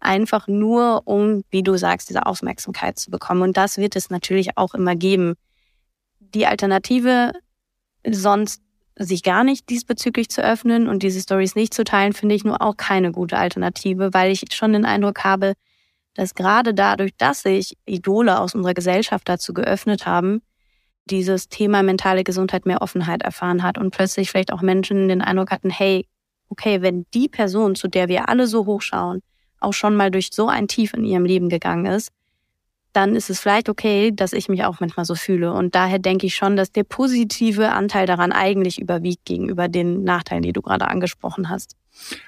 einfach 0.01 0.49
nur 0.49 1.03
um, 1.05 1.43
wie 1.49 1.63
du 1.63 1.77
sagst, 1.77 2.09
diese 2.09 2.25
Aufmerksamkeit 2.25 2.99
zu 2.99 3.09
bekommen. 3.09 3.41
Und 3.41 3.55
das 3.55 3.77
wird 3.77 3.95
es 3.95 4.09
natürlich 4.09 4.57
auch 4.57 4.73
immer 4.73 4.97
geben. 4.97 5.35
Die 6.19 6.45
Alternative 6.45 7.31
sonst 8.05 8.61
sich 8.99 9.23
gar 9.23 9.43
nicht 9.43 9.69
diesbezüglich 9.69 10.29
zu 10.29 10.43
öffnen 10.43 10.87
und 10.87 11.03
diese 11.03 11.21
Stories 11.21 11.55
nicht 11.55 11.73
zu 11.73 11.83
teilen, 11.83 12.13
finde 12.13 12.35
ich 12.35 12.43
nur 12.43 12.61
auch 12.61 12.77
keine 12.77 13.11
gute 13.11 13.37
Alternative, 13.37 14.13
weil 14.13 14.31
ich 14.31 14.45
schon 14.51 14.73
den 14.73 14.85
Eindruck 14.85 15.23
habe, 15.23 15.53
dass 16.15 16.33
gerade 16.33 16.73
dadurch, 16.73 17.11
dass 17.17 17.43
sich 17.43 17.77
Idole 17.85 18.39
aus 18.39 18.55
unserer 18.55 18.73
Gesellschaft 18.73 19.29
dazu 19.29 19.53
geöffnet 19.53 20.07
haben, 20.07 20.41
dieses 21.05 21.47
Thema 21.47 21.83
mentale 21.83 22.23
Gesundheit 22.23 22.65
mehr 22.65 22.81
Offenheit 22.81 23.21
erfahren 23.21 23.63
hat 23.63 23.77
und 23.77 23.91
plötzlich 23.91 24.29
vielleicht 24.29 24.51
auch 24.51 24.61
Menschen 24.61 25.07
den 25.07 25.21
Eindruck 25.21 25.51
hatten, 25.51 25.69
hey, 25.69 26.07
okay, 26.49 26.81
wenn 26.81 27.05
die 27.13 27.29
Person, 27.29 27.75
zu 27.75 27.87
der 27.87 28.07
wir 28.07 28.29
alle 28.29 28.47
so 28.47 28.65
hochschauen, 28.65 29.21
auch 29.59 29.73
schon 29.73 29.95
mal 29.95 30.11
durch 30.11 30.29
so 30.33 30.47
ein 30.47 30.67
Tief 30.67 30.93
in 30.93 31.05
ihrem 31.05 31.25
Leben 31.25 31.49
gegangen 31.49 31.85
ist, 31.85 32.11
dann 32.97 33.15
ist 33.15 33.29
es 33.29 33.39
vielleicht 33.39 33.69
okay, 33.69 34.11
dass 34.11 34.33
ich 34.33 34.49
mich 34.49 34.63
auch 34.63 34.79
manchmal 34.79 35.05
so 35.05 35.13
fühle. 35.13 35.53
Und 35.53 35.75
daher 35.75 35.99
denke 35.99 36.25
ich 36.25 36.35
schon, 36.35 36.55
dass 36.55 36.71
der 36.71 36.83
positive 36.83 37.71
Anteil 37.71 38.07
daran 38.07 38.31
eigentlich 38.31 38.81
überwiegt 38.81 39.23
gegenüber 39.23 39.67
den 39.67 40.03
Nachteilen, 40.03 40.41
die 40.41 40.51
du 40.51 40.63
gerade 40.63 40.87
angesprochen 40.87 41.47
hast. 41.47 41.75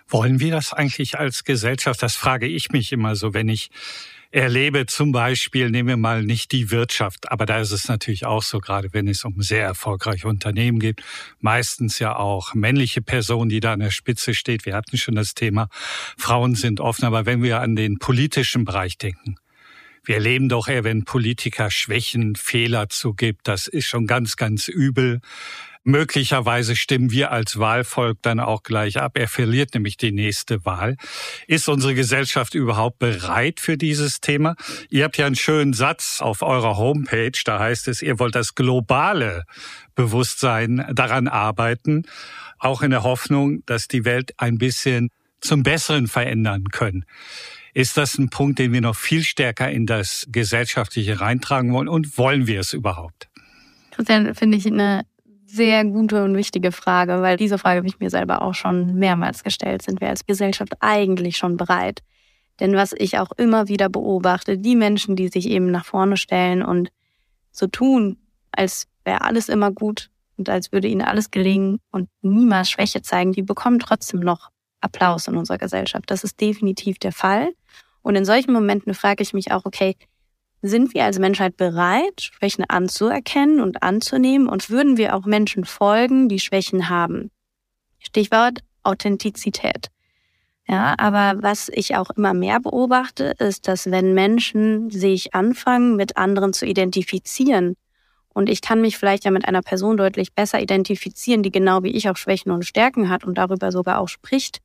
Wollen 0.08 0.39
wir 0.39 0.51
das 0.51 0.71
eigentlich 0.71 1.17
als 1.17 1.43
Gesellschaft? 1.43 2.03
Das 2.03 2.15
frage 2.15 2.45
ich 2.45 2.69
mich 2.69 2.91
immer 2.91 3.15
so, 3.15 3.34
wenn 3.34 3.49
ich 3.49 3.71
erlebe 4.29 4.86
zum 4.86 5.12
Beispiel, 5.12 5.71
nehmen 5.71 5.89
wir 5.89 5.97
mal 5.97 6.21
nicht 6.21 6.51
die 6.51 6.69
Wirtschaft, 6.69 7.32
aber 7.32 7.47
da 7.47 7.60
ist 7.60 7.71
es 7.71 7.88
natürlich 7.88 8.27
auch 8.27 8.43
so, 8.43 8.60
gerade 8.60 8.89
wenn 8.93 9.08
es 9.08 9.25
um 9.25 9.41
sehr 9.41 9.63
erfolgreiche 9.63 10.27
Unternehmen 10.27 10.77
geht, 10.77 11.01
meistens 11.39 11.97
ja 11.97 12.15
auch 12.15 12.53
männliche 12.53 13.01
Personen, 13.01 13.49
die 13.49 13.60
da 13.60 13.73
an 13.73 13.79
der 13.79 13.89
Spitze 13.89 14.36
steht. 14.36 14.67
Wir 14.67 14.75
hatten 14.75 14.97
schon 14.97 15.15
das 15.15 15.34
Thema, 15.34 15.67
Frauen 16.15 16.53
sind 16.53 16.79
offen, 16.79 17.05
aber 17.05 17.25
wenn 17.25 17.41
wir 17.41 17.60
an 17.60 17.75
den 17.75 17.97
politischen 17.97 18.65
Bereich 18.65 18.99
denken, 18.99 19.38
wir 20.03 20.15
erleben 20.15 20.49
doch 20.49 20.67
eher, 20.67 20.83
wenn 20.83 21.05
Politiker 21.05 21.71
Schwächen, 21.71 22.35
Fehler 22.35 22.89
zugibt. 22.89 23.47
Das 23.47 23.67
ist 23.67 23.88
schon 23.88 24.07
ganz, 24.07 24.35
ganz 24.35 24.67
übel. 24.67 25.21
Möglicherweise 25.83 26.75
stimmen 26.75 27.09
wir 27.09 27.31
als 27.31 27.57
Wahlvolk 27.57 28.19
dann 28.21 28.39
auch 28.39 28.63
gleich 28.63 28.99
ab. 28.99 29.17
Er 29.17 29.27
verliert 29.27 29.73
nämlich 29.73 29.97
die 29.97 30.12
nächste 30.12 30.65
Wahl. 30.65 30.97
Ist 31.47 31.69
unsere 31.69 31.95
Gesellschaft 31.95 32.53
überhaupt 32.53 32.99
bereit 32.99 33.59
für 33.59 33.77
dieses 33.77 34.19
Thema? 34.19 34.55
Ihr 34.89 35.05
habt 35.05 35.17
ja 35.17 35.25
einen 35.25 35.35
schönen 35.35 35.73
Satz 35.73 36.19
auf 36.21 36.41
eurer 36.41 36.77
Homepage. 36.77 37.31
Da 37.45 37.59
heißt 37.59 37.88
es, 37.88 38.01
ihr 38.01 38.19
wollt 38.19 38.35
das 38.35 38.55
globale 38.55 39.45
Bewusstsein 39.95 40.85
daran 40.91 41.27
arbeiten, 41.27 42.03
auch 42.59 42.81
in 42.81 42.91
der 42.91 43.03
Hoffnung, 43.03 43.65
dass 43.65 43.88
die 43.88 44.05
Welt 44.05 44.33
ein 44.38 44.57
bisschen 44.57 45.09
zum 45.41 45.63
Besseren 45.63 46.07
verändern 46.07 46.65
können. 46.65 47.05
Ist 47.73 47.97
das 47.97 48.17
ein 48.17 48.29
Punkt, 48.29 48.60
den 48.60 48.73
wir 48.73 48.82
noch 48.82 48.95
viel 48.95 49.23
stärker 49.23 49.69
in 49.69 49.86
das 49.86 50.27
Gesellschaftliche 50.32 51.21
reintragen 51.21 51.73
wollen 51.73 51.88
und 51.88 52.17
wollen 52.17 52.47
wir 52.47 52.60
es 52.60 52.73
überhaupt? 52.73 53.29
Christian, 53.91 54.34
finde 54.34 54.58
ich 54.58 54.65
eine 54.65 55.05
sehr 55.45 55.84
gute 55.84 56.23
und 56.23 56.36
wichtige 56.38 56.71
Frage, 56.71 57.21
weil 57.21 57.38
diese 57.38 57.58
Frage 57.58 57.77
habe 57.77 57.88
ich 57.88 57.99
mir 57.99 58.10
selber 58.10 58.41
auch 58.41 58.53
schon 58.53 58.95
mehrmals 58.95 59.43
gestellt. 59.43 59.82
Sind 59.82 59.99
wir 59.99 60.10
als 60.10 60.25
Gesellschaft 60.25 60.73
eigentlich 60.79 61.38
schon 61.38 61.58
bereit? 61.58 62.01
Denn 62.60 62.75
was 62.75 62.93
ich 62.93 63.17
auch 63.17 63.32
immer 63.38 63.67
wieder 63.67 63.89
beobachte, 63.89 64.58
die 64.58 64.75
Menschen, 64.75 65.15
die 65.15 65.29
sich 65.29 65.49
eben 65.49 65.71
nach 65.71 65.86
vorne 65.86 66.17
stellen 66.17 66.62
und 66.62 66.89
so 67.51 67.67
tun, 67.67 68.17
als 68.51 68.88
wäre 69.05 69.21
alles 69.21 69.49
immer 69.49 69.71
gut 69.71 70.10
und 70.38 70.49
als 70.49 70.71
würde 70.71 70.88
ihnen 70.88 71.01
alles 71.01 71.32
gelingen 71.32 71.79
und 71.91 72.10
niemals 72.21 72.69
Schwäche 72.69 73.01
zeigen, 73.01 73.32
die 73.32 73.41
bekommen 73.41 73.79
trotzdem 73.79 74.19
noch 74.19 74.49
Applaus 74.82 75.27
in 75.27 75.36
unserer 75.36 75.58
Gesellschaft. 75.58 76.05
Das 76.08 76.23
ist 76.23 76.39
definitiv 76.39 76.99
der 76.99 77.12
Fall. 77.12 77.49
Und 78.01 78.15
in 78.15 78.25
solchen 78.25 78.53
Momenten 78.53 78.93
frage 78.93 79.23
ich 79.23 79.33
mich 79.33 79.51
auch, 79.51 79.65
okay, 79.65 79.95
sind 80.62 80.93
wir 80.93 81.05
als 81.05 81.19
Menschheit 81.19 81.57
bereit, 81.57 82.21
Schwächen 82.21 82.65
anzuerkennen 82.67 83.59
und 83.62 83.81
anzunehmen? 83.83 84.47
Und 84.47 84.69
würden 84.69 84.97
wir 84.97 85.15
auch 85.15 85.25
Menschen 85.25 85.65
folgen, 85.65 86.27
die 86.27 86.39
Schwächen 86.39 86.89
haben? 86.89 87.31
Stichwort 87.99 88.59
Authentizität. 88.83 89.88
Ja, 90.67 90.95
aber 90.97 91.41
was 91.41 91.69
ich 91.73 91.95
auch 91.95 92.12
immer 92.12 92.33
mehr 92.33 92.59
beobachte, 92.59 93.33
ist, 93.39 93.67
dass 93.67 93.89
wenn 93.89 94.13
Menschen 94.13 94.91
sich 94.91 95.33
anfangen, 95.33 95.95
mit 95.95 96.17
anderen 96.17 96.53
zu 96.53 96.65
identifizieren, 96.65 97.75
und 98.31 98.47
ich 98.47 98.62
kann 98.62 98.79
mich 98.79 98.97
vielleicht 98.97 99.25
ja 99.25 99.31
mit 99.31 99.47
einer 99.47 99.62
Person 99.62 99.97
deutlich 99.97 100.33
besser 100.33 100.62
identifizieren, 100.62 101.43
die 101.43 101.51
genau 101.51 101.83
wie 101.83 101.91
ich 101.91 102.09
auch 102.09 102.17
Schwächen 102.17 102.51
und 102.51 102.65
Stärken 102.65 103.09
hat 103.09 103.25
und 103.25 103.38
darüber 103.38 103.71
sogar 103.71 103.99
auch 103.99 104.07
spricht, 104.07 104.59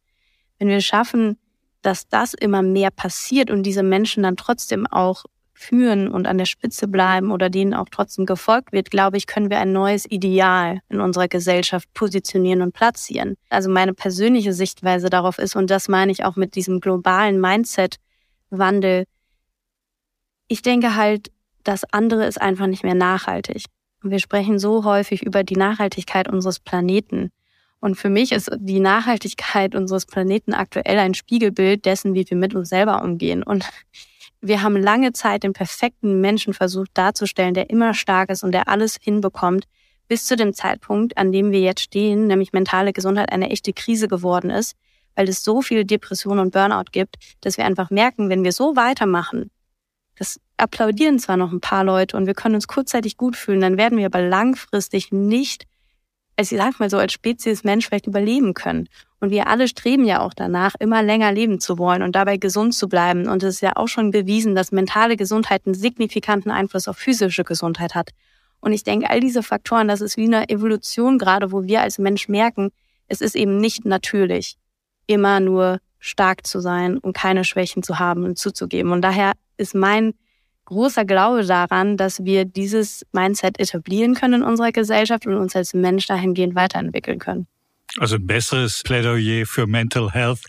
wenn 0.59 0.69
wir 0.69 0.81
schaffen, 0.81 1.39
dass 1.85 2.09
das 2.09 2.35
immer 2.35 2.63
mehr 2.63 2.91
passiert 2.91 3.51
und 3.51 3.63
diese 3.63 3.83
Menschen 3.83 4.23
dann 4.23 4.37
trotzdem 4.37 4.87
auch 4.87 5.25
führen 5.53 6.09
und 6.09 6.27
an 6.27 6.37
der 6.37 6.45
Spitze 6.47 6.89
bleiben 6.89 7.31
oder 7.31 7.49
denen 7.49 7.75
auch 7.75 7.89
trotzdem 7.91 8.27
gefolgt 8.27 8.73
wird, 8.73 8.91
glaube 8.91 9.17
ich, 9.17 9.27
können 9.27 9.51
wir 9.51 9.59
ein 9.59 9.73
neues 9.73 10.05
Ideal 10.11 10.81
in 10.89 11.01
unserer 11.01 11.29
Gesellschaft 11.29 11.93
positionieren 11.95 12.61
und 12.61 12.73
platzieren. 12.73 13.37
Also 13.51 13.71
meine 13.71 13.95
persönliche 13.95 14.53
Sichtweise 14.53 15.09
darauf 15.11 15.39
ist, 15.39 15.57
und 15.57 15.71
das 15.71 15.89
meine 15.89 16.11
ich 16.13 16.25
auch 16.25 16.37
mit 16.37 16.57
diesem 16.57 16.81
globalen 16.81 17.41
Mindset-Wandel, 17.41 19.05
ich 20.49 20.61
denke 20.63 20.97
halt, 20.97 21.31
das 21.63 21.85
andere 21.93 22.27
ist 22.27 22.41
einfach 22.41 22.67
nicht 22.67 22.85
mehr 22.85 22.95
nachhaltig. 22.95 23.65
Wir 24.03 24.19
sprechen 24.19 24.59
so 24.59 24.85
häufig 24.85 25.23
über 25.23 25.45
die 25.45 25.57
Nachhaltigkeit 25.57 26.29
unseres 26.29 26.61
Planeten. 26.61 27.31
Und 27.85 27.97
für 27.97 28.09
mich 28.09 28.33
ist 28.33 28.51
die 28.57 28.81
Nachhaltigkeit 28.81 29.75
unseres 29.75 30.07
Planeten 30.07 30.55
aktuell 30.55 30.99
ein 30.99 31.13
Spiegelbild 31.13 31.85
dessen, 31.85 32.15
wie 32.15 32.25
wir 32.27 32.35
mit 32.35 32.55
uns 32.55 32.71
selber 32.71 33.03
umgehen. 33.03 33.43
Und 33.43 33.69
wir 34.41 34.63
haben 34.63 34.79
lange 34.79 35.13
Zeit 35.13 35.43
den 35.43 35.53
perfekten 35.53 36.23
Menschen 36.23 36.55
versucht 36.55 36.93
darzustellen, 36.95 37.53
der 37.53 37.69
immer 37.69 37.93
stark 37.93 38.31
ist 38.31 38.43
und 38.43 38.53
der 38.53 38.69
alles 38.69 38.97
hinbekommt, 38.99 39.67
bis 40.09 40.25
zu 40.25 40.35
dem 40.35 40.55
Zeitpunkt, 40.55 41.19
an 41.19 41.31
dem 41.31 41.53
wir 41.53 41.61
jetzt 41.61 41.83
stehen, 41.83 42.27
nämlich 42.27 42.55
mentale 42.55 42.95
Gesundheit 42.95 43.31
eine 43.31 43.51
echte 43.51 43.75
Krise 43.75 44.09
geworden 44.09 44.49
ist, 44.49 44.77
weil 45.15 45.29
es 45.29 45.45
so 45.45 45.61
viel 45.61 45.85
Depression 45.85 46.39
und 46.39 46.55
Burnout 46.55 46.91
gibt, 46.91 47.17
dass 47.43 47.59
wir 47.59 47.67
einfach 47.67 47.91
merken, 47.91 48.31
wenn 48.31 48.45
wir 48.45 48.53
so 48.53 48.77
weitermachen, 48.77 49.51
das 50.17 50.41
applaudieren 50.57 51.19
zwar 51.19 51.37
noch 51.37 51.53
ein 51.53 51.61
paar 51.61 51.85
Leute 51.85 52.17
und 52.17 52.25
wir 52.25 52.35
können 52.35 52.55
uns 52.55 52.67
kurzzeitig 52.67 53.19
gut 53.19 53.37
fühlen, 53.37 53.61
dann 53.61 53.77
werden 53.77 53.99
wir 53.99 54.07
aber 54.07 54.23
langfristig 54.23 55.13
nicht, 55.13 55.67
als 56.37 56.53
ich 56.53 56.59
sag 56.59 56.79
mal 56.81 56.91
so, 56.91 56.99
als 56.99 57.13
Spezies 57.13 57.65
Mensch 57.65 57.87
vielleicht 57.87 58.07
überleben 58.07 58.55
können. 58.55 58.89
Und 59.21 59.31
wir 59.31 59.47
alle 59.47 59.69
streben 59.69 60.05
ja 60.05 60.21
auch 60.21 60.35
danach, 60.35 60.75
immer 60.79 61.03
länger 61.03 61.33
leben 61.33 61.61
zu 61.61 61.79
wollen 61.79 62.03
und 62.03 62.15
dabei 62.15 62.37
gesund 62.37 62.75
zu 62.75 62.89
bleiben. 62.89 63.29
Und 63.29 63.43
es 63.43 63.57
ist 63.57 63.61
ja 63.61 63.73
auch 63.77 63.89
schon 63.89 64.11
bewiesen, 64.11 64.55
dass 64.55 64.73
mentale 64.73 65.17
Gesundheit 65.17 65.63
einen 65.65 65.75
signifikanten 65.75 66.51
Einfluss 66.51 66.89
auf 66.89 66.99
physische 66.99 67.45
Gesundheit 67.45 67.95
hat. 67.95 68.11
Und 68.61 68.73
ich 68.73 68.83
denke, 68.83 69.09
all 69.11 69.21
diese 69.21 69.43
Faktoren, 69.43 69.89
das 69.89 70.01
ist 70.01 70.17
wie 70.17 70.25
eine 70.25 70.49
Evolution 70.49 71.19
gerade, 71.19 71.53
wo 71.53 71.65
wir 71.65 71.83
als 71.83 71.99
Mensch 71.99 72.29
merken, 72.29 72.71
es 73.09 73.21
ist 73.21 73.37
eben 73.37 73.59
nicht 73.59 73.85
natürlich, 73.85 74.57
immer 75.07 75.41
nur 75.41 75.79
stark 75.99 76.47
zu 76.47 76.61
sein 76.61 76.99
und 76.99 77.15
keine 77.15 77.45
Schwächen 77.45 77.83
zu 77.83 77.99
haben 77.99 78.25
und 78.25 78.39
zuzugeben. 78.39 78.93
Und 78.93 79.03
daher 79.03 79.33
ist 79.57 79.75
mein 79.75 80.15
großer 80.65 81.05
Glaube 81.05 81.45
daran, 81.45 81.97
dass 81.97 82.25
wir 82.25 82.45
dieses 82.45 83.05
Mindset 83.13 83.59
etablieren 83.59 84.15
können 84.15 84.43
in 84.43 84.43
unserer 84.43 84.73
Gesellschaft 84.73 85.27
und 85.27 85.37
uns 85.37 85.55
als 85.57 85.75
Mensch 85.75 86.07
dahingehend 86.07 86.55
weiterentwickeln 86.55 87.19
können. 87.19 87.47
Also 87.99 88.17
ein 88.17 88.27
besseres 88.27 88.83
Plädoyer 88.83 89.47
für 89.47 89.67
Mental 89.67 90.11
Health 90.11 90.41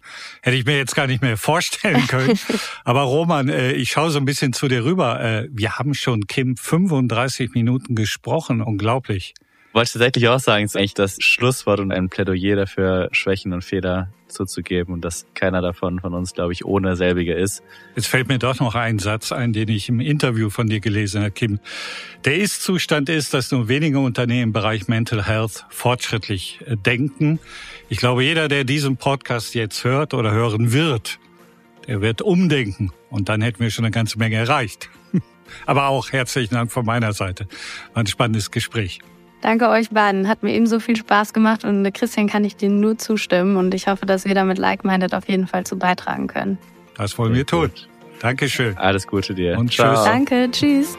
hätte 0.41 0.57
ich 0.57 0.65
mir 0.65 0.77
jetzt 0.77 0.95
gar 0.95 1.05
nicht 1.05 1.21
mehr 1.21 1.37
vorstellen 1.37 2.07
können. 2.07 2.39
Aber 2.83 3.01
Roman, 3.01 3.49
äh, 3.49 3.73
ich 3.73 3.91
schaue 3.91 4.09
so 4.09 4.17
ein 4.17 4.25
bisschen 4.25 4.53
zu 4.53 4.67
dir 4.67 4.83
rüber. 4.83 5.21
Äh, 5.21 5.47
wir 5.51 5.77
haben 5.77 5.93
schon, 5.93 6.25
Kim, 6.27 6.57
35 6.57 7.53
Minuten 7.53 7.93
gesprochen. 7.93 8.61
Unglaublich 8.61 9.35
wollte 9.75 9.91
tatsächlich 9.91 10.27
auch 10.29 10.39
sagen, 10.39 10.63
ist 10.63 10.77
eigentlich 10.77 10.93
das 10.93 11.17
Schlusswort 11.19 11.81
und 11.81 11.91
ein 11.91 12.09
Plädoyer 12.09 12.55
dafür, 12.55 13.09
Schwächen 13.11 13.51
und 13.51 13.61
Fehler 13.61 14.09
zuzugeben 14.27 14.93
und 14.93 15.01
dass 15.03 15.25
keiner 15.33 15.61
davon 15.61 15.99
von 15.99 16.13
uns, 16.13 16.33
glaube 16.33 16.53
ich, 16.53 16.65
ohne 16.65 16.95
selbige 16.95 17.33
ist. 17.33 17.61
Jetzt 17.95 18.07
fällt 18.07 18.27
mir 18.27 18.39
doch 18.39 18.59
noch 18.59 18.75
ein 18.75 18.99
Satz 18.99 19.31
ein, 19.31 19.53
den 19.53 19.67
ich 19.69 19.89
im 19.89 19.99
Interview 19.99 20.49
von 20.49 20.67
dir 20.67 20.79
gelesen 20.79 21.21
habe, 21.21 21.31
Kim. 21.31 21.59
Der 22.23 22.37
Ist-Zustand 22.37 23.09
ist, 23.09 23.33
dass 23.33 23.51
nur 23.51 23.67
wenige 23.67 23.99
Unternehmen 23.99 24.43
im 24.43 24.53
Bereich 24.53 24.87
Mental 24.87 25.25
Health 25.27 25.65
fortschrittlich 25.69 26.59
äh, 26.65 26.77
denken. 26.77 27.39
Ich 27.89 27.97
glaube, 27.97 28.23
jeder, 28.23 28.47
der 28.47 28.63
diesen 28.63 28.97
Podcast 28.97 29.55
jetzt 29.55 29.83
hört 29.83 30.13
oder 30.13 30.31
hören 30.31 30.71
wird, 30.71 31.19
der 31.87 32.01
wird 32.01 32.21
umdenken 32.21 32.91
und 33.09 33.29
dann 33.29 33.41
hätten 33.41 33.59
wir 33.59 33.69
schon 33.69 33.85
eine 33.85 33.91
ganze 33.91 34.17
Menge 34.17 34.37
erreicht. 34.37 34.89
Aber 35.65 35.87
auch 35.89 36.11
herzlichen 36.11 36.55
Dank 36.55 36.71
von 36.71 36.85
meiner 36.85 37.13
Seite. 37.13 37.47
War 37.93 38.03
ein 38.03 38.07
spannendes 38.07 38.51
Gespräch. 38.51 38.99
Danke 39.45 39.69
euch 39.69 39.91
beiden. 39.91 40.27
Hat 40.27 40.41
mir 40.41 40.55
ebenso 40.55 40.79
viel 40.79 40.95
Spaß 40.95 41.31
gemacht 41.31 41.65
und 41.65 41.93
Christian 41.93 42.27
kann 42.27 42.43
ich 42.43 42.55
dir 42.55 42.67
nur 42.67 42.97
zustimmen 42.97 43.57
und 43.57 43.75
ich 43.75 43.85
hoffe, 43.85 44.07
dass 44.07 44.25
wir 44.25 44.33
da 44.33 44.43
mit 44.43 44.57
Like-Minded 44.57 45.13
auf 45.13 45.29
jeden 45.29 45.45
Fall 45.45 45.63
zu 45.67 45.77
beitragen 45.77 46.25
können. 46.25 46.57
Das 46.97 47.15
wollen 47.19 47.35
wir 47.35 47.45
tun. 47.45 47.69
Dankeschön. 48.21 48.75
Alles 48.75 49.05
Gute 49.05 49.35
dir. 49.35 49.59
Und 49.59 49.69
tschüss. 49.69 50.03
Danke, 50.03 50.49
tschüss. 50.49 50.97